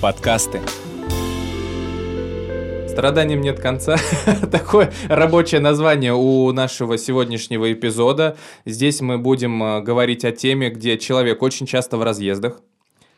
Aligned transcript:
Подкасты. 0.00 0.62
Страданиям 2.88 3.42
нет 3.42 3.60
конца. 3.60 3.98
Такое 4.50 4.90
рабочее 5.08 5.60
название 5.60 6.14
у 6.14 6.50
нашего 6.52 6.96
сегодняшнего 6.96 7.70
эпизода. 7.70 8.38
Здесь 8.64 9.02
мы 9.02 9.18
будем 9.18 9.62
э, 9.62 9.82
говорить 9.82 10.24
о 10.24 10.32
теме, 10.32 10.70
где 10.70 10.96
человек 10.96 11.42
очень 11.42 11.66
часто 11.66 11.98
в 11.98 12.02
разъездах. 12.02 12.62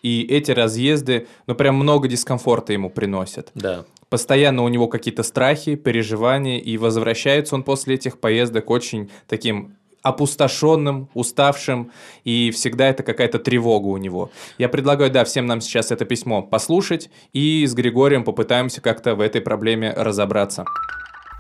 И 0.03 0.23
эти 0.23 0.51
разъезды, 0.51 1.29
ну, 1.47 1.55
прям 1.55 1.77
много 1.77 2.09
дискомфорта 2.09 2.73
ему 2.73 2.91
приносят. 2.91 3.53
Да. 3.55 3.85
Постоянно 4.09 4.65
у 4.65 4.69
него 4.69 4.89
какие-то 4.89 5.23
страхи, 5.23 5.77
переживания, 5.77 6.59
и 6.59 6.77
возвращается 6.79 7.55
он 7.55 7.63
после 7.63 7.95
этих 7.95 8.19
поездок 8.19 8.71
очень 8.71 9.09
таким 9.29 9.77
опустошенным, 10.03 11.09
уставшим, 11.15 11.93
и 12.25 12.51
всегда 12.51 12.89
это 12.89 13.03
какая-то 13.03 13.39
тревога 13.39 13.87
у 13.87 13.97
него. 13.97 14.31
Я 14.59 14.69
предлагаю, 14.69 15.11
да, 15.11 15.25
всем 15.25 15.47
нам 15.47 15.61
сейчас 15.61 15.91
это 15.91 16.05
письмо 16.05 16.43
послушать, 16.43 17.11
и 17.33 17.67
с 17.67 17.75
Григорием 17.75 18.25
попытаемся 18.25 18.81
как-то 18.81 19.15
в 19.15 19.21
этой 19.21 19.41
проблеме 19.41 19.93
разобраться. 19.97 20.65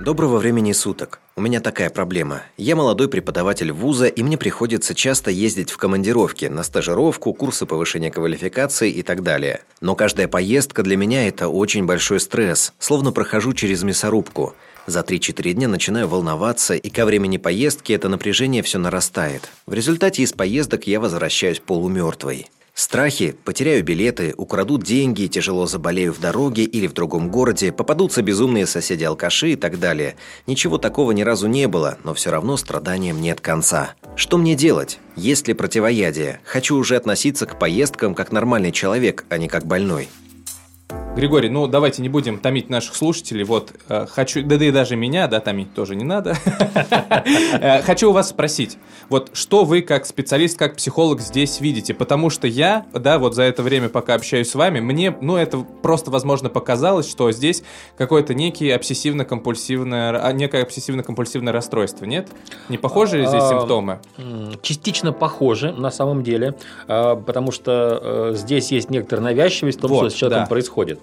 Доброго 0.00 0.38
времени 0.38 0.72
суток. 0.72 1.20
У 1.36 1.40
меня 1.40 1.60
такая 1.60 1.88
проблема. 1.88 2.42
Я 2.56 2.74
молодой 2.74 3.08
преподаватель 3.08 3.70
вуза, 3.70 4.06
и 4.06 4.22
мне 4.22 4.36
приходится 4.36 4.94
часто 4.94 5.30
ездить 5.30 5.70
в 5.70 5.76
командировки, 5.76 6.46
на 6.46 6.64
стажировку, 6.64 7.32
курсы 7.32 7.66
повышения 7.66 8.10
квалификации 8.10 8.90
и 8.90 9.02
так 9.02 9.22
далее. 9.22 9.60
Но 9.80 9.94
каждая 9.94 10.26
поездка 10.28 10.82
для 10.82 10.96
меня– 10.96 11.28
это 11.28 11.48
очень 11.48 11.86
большой 11.86 12.20
стресс, 12.20 12.72
словно 12.78 13.12
прохожу 13.12 13.52
через 13.52 13.82
мясорубку– 13.82 14.54
за 14.86 15.00
3-4 15.00 15.52
дня 15.52 15.68
начинаю 15.68 16.08
волноваться, 16.08 16.74
и 16.74 16.90
ко 16.90 17.04
времени 17.04 17.36
поездки 17.36 17.92
это 17.92 18.08
напряжение 18.08 18.62
все 18.62 18.78
нарастает. 18.78 19.48
В 19.66 19.74
результате 19.74 20.22
из 20.22 20.32
поездок 20.32 20.86
я 20.86 21.00
возвращаюсь 21.00 21.60
полумертвой. 21.60 22.46
Страхи, 22.74 23.34
потеряю 23.44 23.84
билеты, 23.84 24.32
украдут 24.38 24.82
деньги, 24.82 25.26
тяжело 25.26 25.66
заболею 25.66 26.14
в 26.14 26.20
дороге 26.20 26.64
или 26.64 26.86
в 26.86 26.94
другом 26.94 27.30
городе, 27.30 27.70
попадутся 27.70 28.22
безумные 28.22 28.66
соседи-алкаши 28.66 29.52
и 29.52 29.56
так 29.56 29.78
далее. 29.78 30.16
Ничего 30.46 30.78
такого 30.78 31.12
ни 31.12 31.20
разу 31.20 31.48
не 31.48 31.68
было, 31.68 31.98
но 32.02 32.14
все 32.14 32.30
равно 32.30 32.56
страданиям 32.56 33.20
нет 33.20 33.42
конца. 33.42 33.94
Что 34.16 34.38
мне 34.38 34.54
делать? 34.54 35.00
Есть 35.16 35.48
ли 35.48 35.54
противоядие? 35.54 36.40
Хочу 36.44 36.76
уже 36.76 36.96
относиться 36.96 37.44
к 37.44 37.58
поездкам 37.58 38.14
как 38.14 38.32
нормальный 38.32 38.72
человек, 38.72 39.26
а 39.28 39.36
не 39.36 39.48
как 39.48 39.66
больной. 39.66 40.08
Григорий, 41.14 41.50
ну 41.50 41.66
давайте 41.66 42.00
не 42.00 42.08
будем 42.08 42.38
томить 42.38 42.70
наших 42.70 42.96
слушателей. 42.96 43.44
Вот 43.44 43.74
э, 43.90 44.06
хочу, 44.10 44.42
да, 44.42 44.56
да 44.56 44.64
и 44.64 44.70
даже 44.70 44.96
меня, 44.96 45.28
да, 45.28 45.40
томить 45.40 45.74
тоже 45.74 45.94
не 45.94 46.04
надо. 46.04 46.36
Э, 47.60 47.82
хочу 47.82 48.10
у 48.10 48.12
вас 48.12 48.30
спросить, 48.30 48.78
вот 49.08 49.30
что 49.34 49.64
вы 49.64 49.82
как 49.82 50.06
специалист, 50.06 50.58
как 50.58 50.76
психолог 50.76 51.20
здесь 51.20 51.60
видите? 51.60 51.94
Потому 51.94 52.30
что 52.30 52.46
я, 52.48 52.86
да, 52.92 53.18
вот 53.18 53.34
за 53.34 53.42
это 53.42 53.62
время, 53.62 53.88
пока 53.88 54.14
общаюсь 54.14 54.50
с 54.50 54.54
вами, 54.54 54.80
мне, 54.80 55.14
ну 55.20 55.36
это 55.36 55.58
просто, 55.58 56.10
возможно, 56.10 56.48
показалось, 56.48 57.08
что 57.08 57.30
здесь 57.30 57.62
какое-то 57.96 58.34
некий 58.34 58.70
обсессивно-компульсивное, 58.70 60.18
а, 60.20 60.32
некое 60.32 60.64
обсессивно-компульсивное 60.64 61.52
расстройство, 61.52 62.06
нет? 62.06 62.28
Не 62.68 62.78
похожи 62.78 63.18
ли 63.18 63.26
здесь 63.26 63.42
а, 63.42 63.50
симптомы? 63.50 64.00
Частично 64.62 65.12
похожи, 65.12 65.72
на 65.72 65.90
самом 65.90 66.22
деле, 66.22 66.54
а, 66.88 67.16
потому 67.16 67.52
что 67.52 68.30
э, 68.32 68.34
здесь 68.34 68.72
есть 68.72 68.90
некоторая 68.90 69.26
навязчивость 69.26 69.78
в 69.78 69.82
том, 69.82 69.94
что 69.94 70.10
с 70.10 70.14
человеком 70.14 70.48
происходит. 70.48 71.01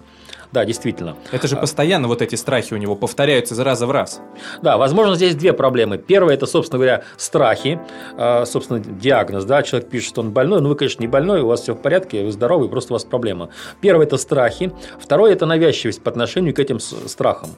Да, 0.52 0.66
действительно. 0.66 1.16
Это 1.32 1.48
же 1.48 1.56
постоянно 1.56 2.08
вот 2.08 2.24
эти 2.24 2.36
страхи 2.36 2.74
у 2.74 2.78
него 2.78 2.96
повторяются 2.96 3.54
из 3.54 3.60
раза 3.60 3.86
в 3.86 3.92
раз. 3.92 4.20
Да, 4.64 4.78
возможно, 4.78 5.16
здесь 5.16 5.36
две 5.36 5.54
проблемы. 5.54 6.00
Первое– 6.00 6.34
это, 6.36 6.48
собственно 6.48 6.80
говоря, 6.80 7.04
страхи, 7.18 7.80
а, 8.18 8.46
собственно, 8.46 8.80
диагноз. 8.80 9.46
Да, 9.46 9.62
человек 9.62 9.90
пишет, 9.90 10.10
что 10.10 10.22
он 10.22 10.32
больной, 10.32 10.62
но 10.62 10.70
вы, 10.70 10.76
конечно, 10.76 11.02
не 11.02 11.08
больной, 11.08 11.42
у 11.42 11.48
вас 11.48 11.62
все 11.62 11.74
в 11.74 11.82
порядке, 11.82 12.24
вы 12.24 12.32
здоровый, 12.32 12.68
просто 12.68 12.94
у 12.94 12.96
вас 12.96 13.06
проблема. 13.06 13.50
Первое– 13.80 14.06
это 14.08 14.18
страхи. 14.18 14.72
Второе– 15.00 15.32
это 15.34 15.46
навязчивость 15.46 16.02
по 16.02 16.10
отношению 16.10 16.56
к 16.56 16.60
этим 16.60 16.80
страхам. 16.80 17.52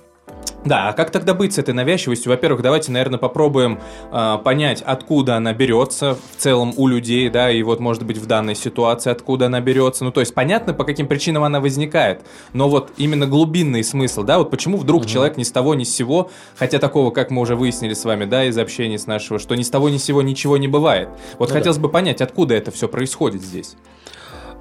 Да, 0.64 0.90
а 0.90 0.94
как 0.94 1.10
тогда 1.10 1.34
быть 1.34 1.54
с 1.54 1.58
этой 1.58 1.74
навязчивостью? 1.74 2.32
Во-первых, 2.32 2.62
давайте, 2.62 2.92
наверное, 2.92 3.18
попробуем 3.18 3.80
э, 4.12 4.38
понять, 4.44 4.84
откуда 4.86 5.38
она 5.38 5.54
берется 5.54 6.16
в 6.16 6.40
целом 6.40 6.74
у 6.78 6.88
людей, 6.88 7.30
да, 7.30 7.50
и 7.50 7.64
вот, 7.64 7.80
может 7.80 8.04
быть, 8.04 8.18
в 8.18 8.28
данной 8.28 8.54
ситуации, 8.54 9.10
откуда 9.10 9.48
она 9.48 9.60
берется. 9.60 10.04
Ну, 10.04 10.12
то 10.12 10.20
есть, 10.20 10.36
понятно, 10.36 10.74
по 10.74 10.84
каким 10.84 11.08
причинам 11.08 11.44
она 11.44 11.60
возникает, 11.60 12.22
но 12.54 12.70
вот 12.70 12.92
именно 12.98 13.26
глубинный 13.26 13.84
смысл, 13.84 14.22
да, 14.22 14.38
вот 14.38 14.52
почему 14.52 14.78
вдруг 14.78 15.02
угу. 15.02 15.10
человек 15.10 15.38
ни 15.38 15.44
с 15.44 15.52
того, 15.52 15.74
ни 15.74 15.84
с 15.84 15.96
сего, 15.96 16.30
хотя 16.56 16.78
такого, 16.78 17.10
как 17.10 17.32
мы 17.32 17.42
уже 17.42 17.56
выяснили 17.56 17.96
с 17.96 18.06
вами, 18.06 18.26
да, 18.26 18.46
из 18.46 18.58
общения 18.58 19.00
с 19.00 19.08
нашего, 19.08 19.40
что 19.40 19.56
ни 19.56 19.64
с 19.64 19.70
того, 19.72 19.90
ни 19.90 19.98
с 19.98 20.04
сего 20.04 20.22
ничего 20.22 20.58
не 20.58 20.68
бывает. 20.68 21.10
Вот 21.40 21.50
ну, 21.50 21.56
хотелось 21.56 21.78
да. 21.78 21.84
бы 21.84 21.90
понять, 21.90 22.22
откуда 22.22 22.54
это 22.54 22.70
все 22.70 22.88
происходит 22.88 23.42
здесь. 23.42 23.76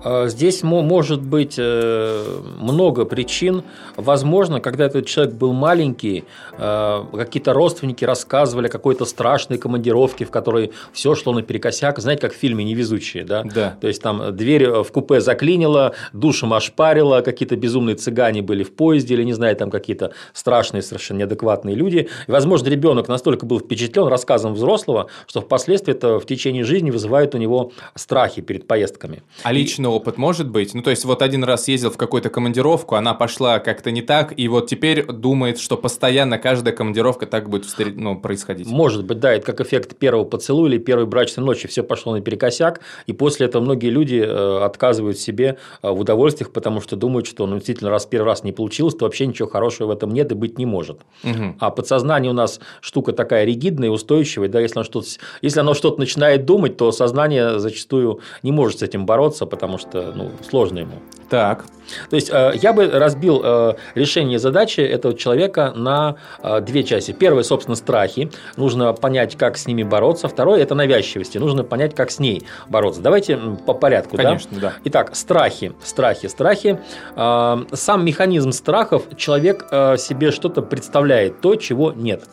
А, 0.03 0.29
здесь 0.29 0.63
может 0.63 1.23
быть 1.23 1.55
э, 1.59 2.41
много 2.59 3.05
причин. 3.05 3.63
Возможно, 3.97 4.61
когда 4.61 4.87
этот 4.87 5.07
человек 5.07 5.35
был 5.35 5.53
маленький, 5.53 6.25
э, 6.53 7.05
какие-то 7.13 7.53
родственники 7.53 8.05
рассказывали 8.05 8.69
о 8.69 8.71
какой-то 8.71 9.05
страшной 9.05 9.59
командировке, 9.59 10.25
в 10.25 10.31
которой 10.31 10.73
все 10.93 11.15
шло 11.15 11.33
наперекосяк. 11.33 11.99
Знаете, 11.99 12.23
как 12.23 12.33
в 12.33 12.37
фильме 12.37 12.65
«Невезучие», 12.65 13.25
да? 13.25 13.43
Да. 13.43 13.77
То 13.81 13.89
есть, 13.89 14.03
там 14.03 14.35
дверь 14.35 14.83
в 14.83 14.91
купе 14.93 15.21
заклинила, 15.21 15.95
душем 16.13 16.53
ошпарила, 16.55 17.21
какие-то 17.21 17.57
безумные 17.57 17.97
цыгане 17.97 18.43
были 18.43 18.63
в 18.63 18.75
поезде, 18.75 19.15
или, 19.15 19.25
не 19.25 19.33
знаю, 19.33 19.57
там 19.57 19.71
какие-то 19.71 20.13
страшные, 20.33 20.83
совершенно 20.83 21.19
неадекватные 21.19 21.77
люди. 21.77 22.09
И, 22.27 22.31
возможно, 22.31 22.69
ребенок 22.69 23.09
настолько 23.09 23.47
был 23.47 23.61
впечатлен 23.61 24.07
рассказом 24.07 24.55
взрослого, 24.55 25.09
что 25.27 25.41
впоследствии 25.41 25.93
это 25.93 26.19
в 26.19 26.27
течение 26.27 26.65
жизни 26.65 26.91
вызывает 26.91 27.35
у 27.35 27.39
него 27.39 27.73
страхи 27.95 28.41
перед 28.41 28.67
поездками. 28.67 29.23
А 29.43 29.53
лично 29.53 29.90
опыт 29.91 30.17
может 30.17 30.49
быть? 30.49 30.75
Ну, 30.75 30.83
то 30.83 30.91
есть, 30.91 31.05
вот 31.05 31.23
один 31.23 31.45
раз 31.45 31.69
ездил 31.69 31.91
в 31.91 31.97
какую-то 31.97 32.31
командировку, 32.31 32.95
она 32.95 33.15
пошла 33.15 33.59
как-то 33.59 33.91
не 33.91 34.03
так, 34.03 34.33
и 34.37 34.49
вот 34.49 34.69
теперь 34.69 35.05
думает, 35.05 35.59
что 35.59 35.77
постоянно 35.77 36.39
каждая 36.39 36.75
командировка 36.75 37.27
так 37.27 37.49
будет 37.49 37.65
встр... 37.65 37.93
ну, 37.95 38.19
происходить. 38.19 38.67
Может 38.67 39.05
быть, 39.05 39.21
да, 39.21 39.33
это 39.33 39.47
как 39.47 39.61
эффект 39.61 39.97
первого 39.97 40.25
поцелуя 40.25 40.71
или 40.71 40.79
первой 40.79 41.07
брачной 41.07 41.45
ночи. 41.45 41.69
Все 41.69 41.83
пошло 41.83 42.13
наперекосяк, 42.15 42.81
и 43.07 43.13
после 43.13 43.47
этого 43.47 43.63
многие 43.63 43.91
люди 43.91 44.17
э, 44.17 44.65
отказывают 44.65 45.19
себе 45.19 45.59
э, 45.83 45.91
в 45.91 46.01
удовольствиях, 46.01 46.53
потому 46.53 46.81
что 46.81 46.97
думают, 46.97 47.27
что 47.27 47.47
ну, 47.47 47.57
действительно, 47.57 47.91
раз 47.91 48.07
первый 48.07 48.27
раз 48.27 48.45
не 48.45 48.53
получилось, 48.53 48.95
то 48.95 49.05
вообще 49.05 49.27
ничего 49.27 49.49
хорошего 49.49 49.89
в 49.89 49.91
этом 49.91 50.13
нет 50.13 50.33
и 50.33 50.35
быть 50.35 50.59
не 50.59 50.67
может. 50.67 51.01
Угу. 51.25 51.57
А 51.59 51.71
подсознание 51.71 52.31
у 52.31 52.35
нас 52.35 52.61
штука 52.81 53.13
такая 53.13 53.45
ригидная, 53.45 53.91
устойчивая, 53.91 54.49
да, 54.49 54.61
если 54.61 54.79
оно 54.79 54.85
что-то, 54.85 55.07
если 55.43 55.61
оно 55.61 55.75
что-то 55.75 55.99
начинает 55.99 56.45
думать, 56.45 56.77
то 56.77 56.93
сознание 56.93 57.59
зачастую 57.59 58.21
не 58.43 58.53
может 58.53 58.81
с 58.81 58.83
этим 58.83 59.07
бороться, 59.07 59.47
потому 59.47 59.79
что 59.81 60.13
ну, 60.15 60.31
сложно 60.49 60.81
ему. 60.81 60.95
Так. 61.31 61.65
То 62.09 62.17
есть, 62.17 62.29
э, 62.31 62.53
я 62.61 62.73
бы 62.73 62.89
разбил 62.89 63.41
э, 63.43 63.75
решение 63.95 64.39
задачи 64.39 64.81
этого 64.81 65.15
человека 65.15 65.73
на 65.75 66.17
э, 66.43 66.61
две 66.61 66.83
части. 66.83 67.13
Первое, 67.13 67.45
собственно, 67.45 67.77
страхи. 67.77 68.31
Нужно 68.57 68.93
понять, 68.93 69.37
как 69.37 69.57
с 69.57 69.67
ними 69.67 69.85
бороться. 69.85 70.27
Второе– 70.27 70.61
это 70.63 70.75
навязчивости. 70.75 71.39
Нужно 71.39 71.63
понять, 71.63 71.95
как 71.95 72.11
с 72.11 72.19
ней 72.19 72.47
бороться. 72.69 73.01
Давайте 73.01 73.39
по 73.65 73.75
порядку. 73.75 74.17
Конечно, 74.17 74.51
да. 74.61 74.61
да. 74.61 74.73
Итак, 74.85 75.15
страхи, 75.15 75.73
страхи, 75.85 76.27
страхи. 76.27 76.79
Сам 77.15 78.05
механизм 78.05 78.53
страхов 78.53 79.05
человек 79.17 79.67
себе 79.99 80.33
что-то 80.33 80.63
представляет, 80.63 81.41
то, 81.41 81.55
чего 81.55 81.93
нет. 81.93 82.25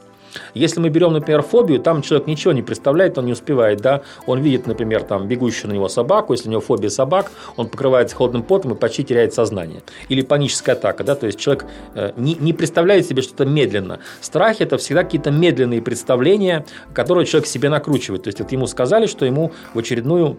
Если 0.54 0.80
мы 0.80 0.90
берем, 0.90 1.14
например, 1.14 1.42
фобию, 1.42 1.80
там 1.80 2.02
человек 2.02 2.28
ничего 2.28 2.54
не 2.54 2.62
представляет, 2.62 3.18
он 3.18 3.26
не 3.26 3.34
успевает, 3.34 3.82
да, 3.82 4.02
он 4.26 4.40
видит, 4.40 4.68
например, 4.68 5.04
там 5.04 5.28
бегущую 5.28 5.70
на 5.70 5.74
него 5.74 5.88
собаку, 5.90 6.34
если 6.34 6.48
у 6.50 6.52
него 6.52 6.62
фобия 6.62 6.90
собак, 6.90 7.32
он 7.56 7.68
покрывается 7.68 8.16
холодным 8.16 8.44
потом 8.44 8.74
и 8.74 8.76
почти 8.76 9.04
теряет 9.04 9.34
сознание. 9.34 9.82
Или 10.10 10.22
паническая 10.22 10.76
атака, 10.76 11.04
да, 11.04 11.16
то 11.16 11.26
есть 11.26 11.40
человек 11.40 11.66
э, 11.96 12.12
не, 12.18 12.36
не 12.36 12.54
представляет 12.54 13.06
себе 13.06 13.22
что-то 13.22 13.46
медленно. 13.46 14.00
Страх– 14.22 14.58
это 14.60 14.78
всегда 14.78 15.04
какие-то 15.04 15.32
медленные 15.32 15.82
представления, 15.82 16.66
которые 16.94 17.26
человек 17.26 17.48
себе 17.48 17.70
накручивает. 17.70 18.24
То 18.24 18.28
есть 18.30 18.40
вот 18.40 18.52
ему 18.52 18.68
сказали, 18.68 19.08
что 19.08 19.26
ему 19.26 19.52
в 19.74 19.80
очередную 19.80 20.38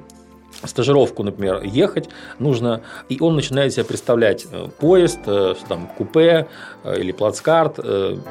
стажировку, 0.65 1.23
например, 1.23 1.63
ехать 1.63 2.09
нужно, 2.39 2.81
и 3.09 3.19
он 3.21 3.37
начинает 3.37 3.73
себе 3.73 3.85
представлять 3.85 4.47
э, 4.51 4.69
поезд, 4.79 5.21
э, 5.27 5.55
там, 5.69 5.89
купе 5.97 6.49
э, 6.83 7.01
или 7.01 7.13
плацкарт, 7.13 7.79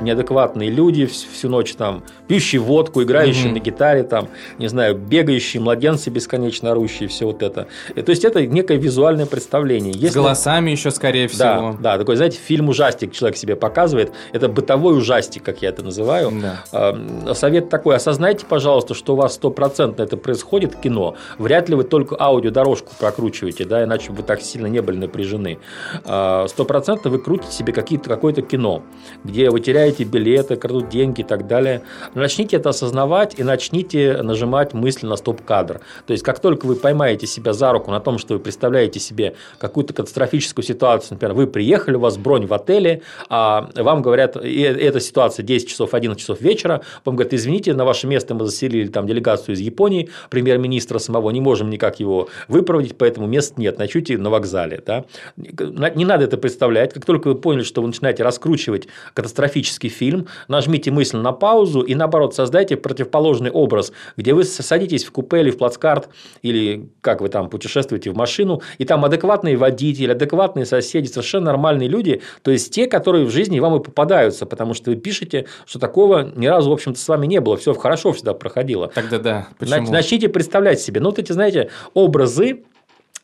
неадекватные 0.02 0.70
люди 0.70 1.06
всю 1.06 1.50
ночь 1.50 1.74
там, 1.76 2.04
пьющие 2.28 2.60
водку, 2.60 3.02
играющие 3.04 3.50
mm-hmm. 3.50 3.54
на 3.54 3.60
гитаре, 3.60 4.04
там, 4.04 4.28
не 4.58 4.68
знаю, 4.68 4.96
бегающие 4.96 5.62
младенцы 5.62 6.10
бесконечно 6.10 6.72
орущие, 6.72 7.08
все 7.08 7.26
вот 7.26 7.44
это. 7.44 7.68
То 7.96 8.10
есть, 8.10 8.26
это 8.26 8.46
некое 8.46 8.78
визуальное 8.78 9.26
представление. 9.26 9.94
Если... 9.94 10.10
С 10.10 10.16
голосами 10.16 10.72
еще, 10.72 10.92
скорее 10.92 11.28
всего. 11.28 11.76
Да, 11.80 11.94
да, 11.94 11.98
такой, 11.98 12.16
знаете, 12.18 12.40
фильм 12.40 12.70
ужастик 12.70 13.14
человек 13.14 13.38
себе 13.38 13.56
показывает, 13.56 14.12
это 14.34 14.50
бытовой 14.50 14.98
ужастик, 14.98 15.44
как 15.44 15.62
я 15.62 15.70
это 15.70 15.84
называю. 15.84 16.32
Да. 16.72 17.34
Совет 17.34 17.70
такой, 17.70 17.96
осознайте, 17.96 18.46
пожалуйста, 18.46 18.94
что 18.94 19.14
у 19.14 19.16
вас 19.16 19.36
стопроцентно 19.36 20.04
это 20.04 20.18
происходит 20.18 20.76
кино, 20.76 21.16
вряд 21.38 21.70
ли 21.70 21.76
вы 21.76 21.84
только 21.84 22.07
аудиодорожку 22.18 22.94
прокручиваете, 23.00 23.66
да, 23.66 23.84
иначе 23.84 24.12
вы 24.12 24.24
так 24.24 24.42
сильно 24.42 24.68
не 24.68 24.82
были 24.82 24.98
напряжены. 24.98 25.60
А, 26.06 26.48
сто 26.48 26.66
процентов 26.66 27.12
вы 27.12 27.20
крутите 27.20 27.52
себе 27.52 27.74
какие-то, 27.74 28.10
какое-то 28.10 28.42
кино, 28.42 28.84
где 29.24 29.50
вы 29.50 29.60
теряете 29.60 30.04
билеты, 30.04 30.56
крадут 30.56 30.90
деньги 30.90 31.22
и 31.22 31.24
так 31.24 31.48
далее. 31.48 31.82
Начните 32.14 32.58
это 32.58 32.70
осознавать 32.70 33.40
и 33.40 33.44
начните 33.44 34.22
нажимать 34.22 34.74
мысли 34.74 35.06
на 35.06 35.16
стоп-кадр. 35.16 35.82
То 36.06 36.14
есть, 36.14 36.24
как 36.24 36.40
только 36.40 36.66
вы 36.66 36.76
поймаете 36.76 37.28
себя 37.28 37.54
за 37.54 37.72
руку 37.72 37.92
на 37.92 38.00
том, 38.00 38.18
что 38.18 38.34
вы 38.36 38.40
представляете 38.40 39.00
себе 39.00 39.36
какую-то 39.58 39.94
катастрофическую 39.94 40.64
ситуацию, 40.64 41.14
например, 41.14 41.36
вы 41.36 41.48
приехали, 41.48 41.96
у 41.96 42.00
вас 42.00 42.18
бронь 42.18 42.46
в 42.46 42.54
отеле, 42.54 43.02
а 43.30 43.70
вам 43.76 44.02
говорят, 44.02 44.38
и 44.44 44.62
эта 44.62 45.00
ситуация 45.00 45.44
10 45.44 45.70
часов, 45.70 45.94
11 45.94 46.20
часов 46.20 46.42
вечера, 46.42 46.82
вам 47.06 47.16
говорят, 47.16 47.34
извините, 47.34 47.74
на 47.74 47.86
ваше 47.86 48.08
место 48.08 48.34
мы 48.36 48.46
заселили 48.46 48.88
там 48.88 49.08
делегацию 49.08 49.56
из 49.56 49.60
Японии, 49.60 50.10
премьер-министра 50.30 51.00
самого, 51.00 51.32
не 51.32 51.42
можем 51.42 51.70
никак 51.70 51.97
его 52.00 52.08
его 52.08 52.30
выпроводить, 52.48 52.98
поэтому 52.98 53.28
мест 53.28 53.58
нет, 53.58 53.78
ночуйте 53.78 54.18
на 54.18 54.30
вокзале. 54.30 54.82
Да? 54.86 55.06
Не 55.36 56.06
надо 56.06 56.26
это 56.26 56.38
представлять. 56.38 56.94
Как 56.94 57.06
только 57.06 57.28
вы 57.28 57.36
поняли, 57.36 57.64
что 57.64 57.82
вы 57.82 57.88
начинаете 57.88 58.24
раскручивать 58.24 58.88
катастрофический 59.14 59.90
фильм, 59.90 60.28
нажмите 60.48 60.92
мысль 60.92 61.18
на 61.18 61.32
паузу 61.32 61.82
и, 61.82 61.96
наоборот, 61.96 62.36
создайте 62.36 62.78
противоположный 62.78 63.52
образ, 63.52 63.92
где 64.16 64.34
вы 64.34 64.44
садитесь 64.44 65.06
в 65.06 65.12
купе 65.12 65.42
или 65.42 65.52
в 65.52 65.58
плацкарт, 65.58 66.10
или 66.42 66.90
как 67.02 67.22
вы 67.22 67.30
там 67.30 67.50
путешествуете 67.50 68.12
в 68.12 68.16
машину, 68.16 68.62
и 68.78 68.86
там 68.86 69.04
адекватные 69.06 69.58
водители, 69.58 70.12
адекватные 70.12 70.66
соседи, 70.66 71.08
совершенно 71.08 71.48
нормальные 71.48 71.90
люди, 71.90 72.22
то 72.42 72.52
есть 72.52 72.74
те, 72.74 72.88
которые 72.88 73.26
в 73.26 73.32
жизни 73.32 73.60
вам 73.60 73.80
и 73.80 73.84
попадаются, 73.84 74.46
потому 74.46 74.74
что 74.74 74.92
вы 74.92 74.98
пишете, 74.98 75.46
что 75.66 75.80
такого 75.80 76.32
ни 76.36 76.48
разу, 76.48 76.70
в 76.70 76.74
общем-то, 76.74 77.00
с 77.00 77.08
вами 77.08 77.28
не 77.28 77.40
было, 77.40 77.58
все 77.58 77.74
хорошо 77.74 78.14
всегда 78.14 78.34
проходило. 78.34 78.88
Тогда 78.88 79.20
да. 79.20 79.48
Почему? 79.60 79.92
Начните 79.92 80.30
представлять 80.30 80.80
себе. 80.80 81.00
Ну, 81.00 81.10
вот 81.10 81.20
эти, 81.20 81.32
знаете, 81.32 81.70
образы, 81.94 82.64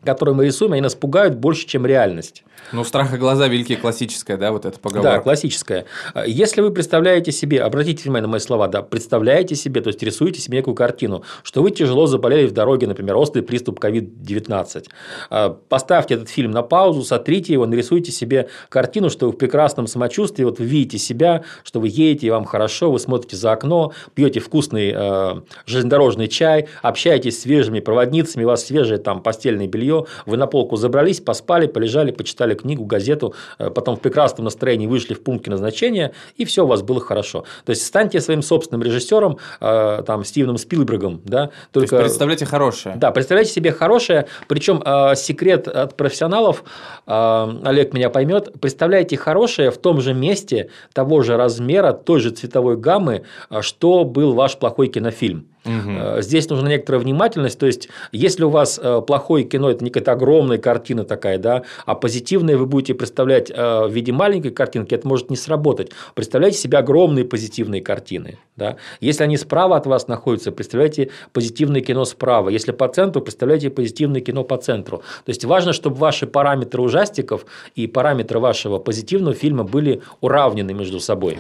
которые 0.06 0.36
мы 0.36 0.46
рисуем, 0.46 0.74
они 0.74 0.82
нас 0.82 0.96
пугают 0.96 1.36
больше, 1.36 1.68
чем 1.68 1.86
реальность. 1.86 2.44
Ну, 2.72 2.84
страх 2.84 3.14
и 3.14 3.18
глаза 3.18 3.48
великие 3.48 3.78
классическая, 3.78 4.38
да, 4.38 4.52
вот 4.52 4.66
эта 4.66 4.80
поговорка. 4.80 5.18
Да, 5.18 5.20
классическая. 5.20 5.86
Если 6.26 6.62
вы 6.62 6.72
представляете 6.72 7.32
себе, 7.32 7.62
обратите 7.62 8.04
внимание 8.04 8.24
на 8.24 8.32
мои 8.32 8.40
слова, 8.40 8.68
да, 8.68 8.82
представляете 8.82 9.56
себе, 9.56 9.82
то 9.82 9.90
есть 9.90 10.02
рисуете 10.02 10.40
себе 10.40 10.58
некую 10.58 10.76
картину, 10.76 11.24
что 11.44 11.62
вы 11.62 11.72
тяжело 11.72 12.08
заболели 12.08 12.48
в 12.48 12.52
дороге, 12.52 12.88
например, 12.88 13.16
острый 13.18 13.42
приступ 13.42 13.84
COVID-19. 13.84 14.86
А, 15.30 15.50
поставьте 15.50 16.16
этот 16.16 16.30
фильм 16.30 16.52
на 16.52 16.64
паузу, 16.64 17.04
сотрите 17.04 17.54
его, 17.54 17.66
нарисуйте 17.66 18.12
себе 18.12 18.50
картину, 18.70 19.10
что 19.10 19.28
вы 19.28 19.34
в 19.34 19.38
прекрасном 19.38 19.88
самочувствии, 19.88 20.44
вот 20.44 20.60
вы 20.60 20.66
видите 20.66 20.98
себя, 20.98 21.44
что 21.64 21.80
вы 21.80 21.90
едете, 21.90 22.28
и 22.28 22.30
вам 22.30 22.46
хорошо, 22.46 22.92
вы 22.92 23.00
смотрите 23.00 23.36
за 23.36 23.52
окно, 23.52 23.94
пьете 24.16 24.40
вкусный 24.40 24.94
э, 24.96 25.42
железнодорожный 25.66 26.28
чай, 26.28 26.68
общаетесь 26.82 27.38
с 27.38 27.42
свежими 27.44 27.82
проводницами, 27.82 28.44
у 28.44 28.48
вас 28.48 28.66
свежее 28.66 28.98
там 28.98 29.22
постельное 29.22 29.68
белье, 29.68 29.93
вы 30.26 30.38
на 30.38 30.48
полку 30.48 30.76
забрались, 30.76 31.20
поспали, 31.20 31.68
полежали, 31.68 32.12
почитали 32.12 32.54
книгу, 32.56 32.86
газету, 32.86 33.34
э, 33.60 33.70
потом 33.70 33.96
в 33.96 34.00
прекрасном 34.00 34.46
настроении 34.46 34.88
вышли 34.88 35.14
в 35.14 35.24
пункте 35.24 35.52
назначения, 35.52 36.12
и 36.38 36.46
все 36.46 36.64
у 36.64 36.68
вас 36.68 36.82
было 36.82 37.00
хорошо. 37.00 37.46
То 37.66 37.72
есть 37.72 37.86
станьте 37.86 38.22
своим 38.22 38.42
собственным 38.42 38.84
режиссером, 38.84 39.38
э, 39.62 40.04
там, 40.06 40.24
Стивеном 40.24 40.58
Спилбергом, 40.58 41.22
да, 41.26 41.50
только... 41.72 41.90
То 41.90 41.96
есть 41.98 42.14
представляйте 42.14 42.46
хорошее. 42.46 42.96
Да, 42.96 43.12
представляйте 43.12 43.52
себе 43.52 43.72
хорошее, 43.72 44.28
причем 44.48 44.82
э, 44.86 45.16
секрет 45.16 45.68
от 45.68 45.96
профессионалов, 45.98 46.64
Олег 47.06 47.94
меня 47.94 48.10
поймет, 48.10 48.54
представляйте 48.60 49.18
хорошее 49.18 49.72
в 49.72 49.78
том 49.78 50.02
же 50.02 50.14
месте, 50.14 50.70
того 50.94 51.22
же 51.22 51.38
размера, 51.38 51.94
той 51.94 52.20
же 52.20 52.32
цветовой 52.32 52.78
гаммы, 52.78 53.24
что 53.62 54.06
был 54.06 54.34
ваш 54.34 54.58
плохой 54.58 54.88
кинофильм. 54.88 55.48
Угу. 55.66 56.22
Здесь 56.22 56.50
нужна 56.50 56.70
некоторая 56.70 57.02
внимательность. 57.02 57.58
То 57.58 57.66
есть, 57.66 57.90
если 58.12 58.44
у 58.44 58.50
вас 58.50 58.80
э, 58.82 59.02
плохое 59.06 59.46
кино, 59.46 59.70
это 59.70 59.84
не 59.84 59.90
какая-то 59.90 60.12
огромная 60.12 60.58
картина 60.58 61.06
такая, 61.06 61.38
да, 61.38 61.64
а 61.86 61.96
позитивное 61.96 62.58
вы 62.58 62.66
будете 62.66 62.94
представлять 62.94 63.50
э, 63.50 63.86
в 63.86 63.92
виде 63.92 64.12
маленькой 64.12 64.52
картинки, 64.52 64.94
это 64.94 65.08
может 65.08 65.30
не 65.30 65.36
сработать. 65.36 65.92
Представляйте 66.16 66.58
себе 66.58 66.78
огромные 66.78 67.26
позитивные 67.26 67.82
картины. 67.82 68.40
Да? 68.56 68.78
Если 69.00 69.24
они 69.24 69.38
справа 69.38 69.78
от 69.78 69.86
вас 69.86 70.08
находятся, 70.08 70.52
представляйте 70.52 71.10
позитивное 71.32 71.82
кино 71.82 72.06
справа. 72.06 72.50
Если 72.50 72.72
по 72.72 72.88
центру, 72.88 73.22
представляйте 73.22 73.70
позитивное 73.70 74.22
кино 74.22 74.44
по 74.44 74.58
центру. 74.58 74.98
То 74.98 75.30
есть, 75.30 75.46
важно, 75.46 75.74
чтобы 75.74 75.96
ваши 75.96 76.28
параметры 76.28 76.82
ужастиков 76.82 77.46
и 77.76 77.88
параметры 77.88 78.40
вашего 78.40 78.80
позитивного 78.80 79.36
фильма 79.36 79.64
были 79.64 80.02
уравнены 80.22 80.74
между 80.74 81.00
собой. 81.00 81.38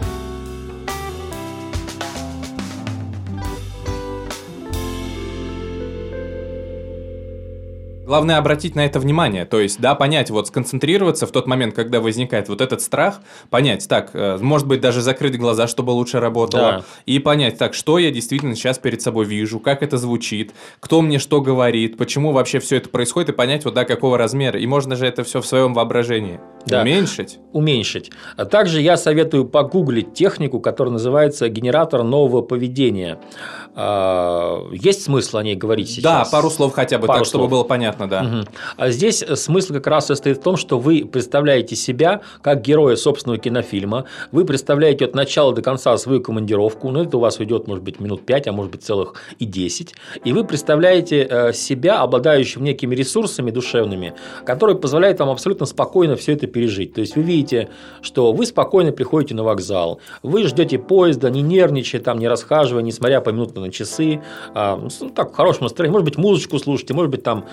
Главное 8.13 8.37
обратить 8.37 8.75
на 8.75 8.85
это 8.85 8.99
внимание, 8.99 9.43
то 9.43 9.59
есть, 9.59 9.81
да, 9.81 9.95
понять, 9.95 10.29
вот 10.29 10.47
сконцентрироваться 10.47 11.25
в 11.25 11.31
тот 11.31 11.47
момент, 11.47 11.73
когда 11.73 11.99
возникает 11.99 12.47
вот 12.47 12.61
этот 12.61 12.79
страх, 12.81 13.21
понять, 13.49 13.87
так, 13.89 14.11
э, 14.13 14.37
может 14.39 14.67
быть, 14.67 14.81
даже 14.81 15.01
закрыть 15.01 15.35
глаза, 15.35 15.65
чтобы 15.65 15.89
лучше 15.89 16.19
работало, 16.19 16.61
да. 16.61 16.83
и 17.07 17.17
понять, 17.17 17.57
так, 17.57 17.73
что 17.73 17.97
я 17.97 18.11
действительно 18.11 18.55
сейчас 18.55 18.77
перед 18.77 19.01
собой 19.01 19.25
вижу, 19.25 19.59
как 19.59 19.81
это 19.81 19.97
звучит, 19.97 20.53
кто 20.79 21.01
мне 21.01 21.17
что 21.17 21.41
говорит, 21.41 21.97
почему 21.97 22.33
вообще 22.33 22.59
все 22.59 22.75
это 22.75 22.87
происходит, 22.87 23.29
и 23.29 23.31
понять, 23.31 23.65
вот, 23.65 23.73
да, 23.73 23.83
какого 23.83 24.15
размера, 24.15 24.59
и 24.59 24.67
можно 24.67 24.95
же 24.95 25.07
это 25.07 25.23
все 25.23 25.41
в 25.41 25.47
своем 25.47 25.73
воображении 25.73 26.39
да. 26.65 26.81
уменьшить. 26.81 27.39
Уменьшить. 27.51 28.11
А 28.37 28.45
также 28.45 28.81
я 28.81 28.97
советую 28.97 29.45
погуглить 29.45 30.13
технику, 30.13 30.59
которая 30.59 30.93
называется 30.93 31.49
генератор 31.49 32.03
нового 32.03 32.41
поведения. 32.41 33.19
А, 33.75 34.67
есть 34.71 35.03
смысл 35.03 35.37
о 35.37 35.43
ней 35.43 35.55
говорить 35.55 35.89
сейчас? 35.89 36.03
Да, 36.03 36.25
пару 36.31 36.49
слов 36.49 36.73
хотя 36.73 36.97
бы, 36.97 37.07
пару 37.07 37.19
так, 37.19 37.27
слов. 37.27 37.41
чтобы 37.41 37.47
было 37.49 37.63
понятно, 37.63 38.02
да. 38.07 38.23
Угу. 38.23 38.47
А 38.77 38.89
здесь 38.89 39.23
смысл 39.35 39.73
как 39.73 39.87
раз 39.87 40.07
состоит 40.07 40.37
в 40.37 40.41
том, 40.41 40.57
что 40.57 40.79
вы 40.79 41.05
представляете 41.05 41.75
себя 41.75 42.21
как 42.41 42.61
героя 42.61 42.95
собственного 42.95 43.39
кинофильма, 43.39 44.05
вы 44.31 44.45
представляете 44.45 45.05
от 45.05 45.15
начала 45.15 45.53
до 45.53 45.61
конца 45.61 45.97
свою 45.97 46.21
командировку, 46.21 46.89
ну, 46.89 47.03
это 47.03 47.17
у 47.17 47.19
вас 47.19 47.39
уйдет, 47.39 47.67
может 47.67 47.83
быть, 47.83 47.99
минут 47.99 48.25
5, 48.25 48.47
а 48.47 48.51
может 48.51 48.71
быть, 48.71 48.83
целых 48.83 49.15
и 49.39 49.45
10, 49.45 49.93
и 50.23 50.33
вы 50.33 50.43
представляете 50.43 51.27
э, 51.29 51.53
себя, 51.53 52.01
обладающим 52.01 52.63
некими 52.63 52.95
ресурсами 52.95 53.51
душевными, 53.51 54.13
которые 54.45 54.77
позволяют 54.77 55.19
вам 55.19 55.29
абсолютно 55.29 55.65
спокойно 55.65 56.15
все 56.15 56.33
это 56.33 56.47
пережить. 56.47 56.93
То 56.93 57.01
есть, 57.01 57.15
вы 57.15 57.23
видите, 57.23 57.69
что 58.01 58.33
вы 58.33 58.45
спокойно 58.45 58.91
приходите 58.91 59.35
на 59.35 59.43
вокзал, 59.43 59.99
вы 60.21 60.45
ждете 60.45 60.79
поезда, 60.79 61.29
не 61.29 61.41
нервничая, 61.41 62.01
там, 62.01 62.19
не 62.19 62.27
расхаживая, 62.27 62.83
не 62.83 62.91
смотря 62.91 63.21
по 63.21 63.29
минутно 63.29 63.61
на 63.61 63.71
часы, 63.71 64.21
а, 64.53 64.77
ну, 64.77 65.09
так, 65.09 65.31
в 65.31 65.35
хорошем 65.35 65.63
настроении, 65.63 65.93
может 65.93 66.05
быть, 66.05 66.17
музычку 66.17 66.59
слушайте, 66.59 66.93
может 66.93 67.11
быть, 67.11 67.23
там 67.23 67.45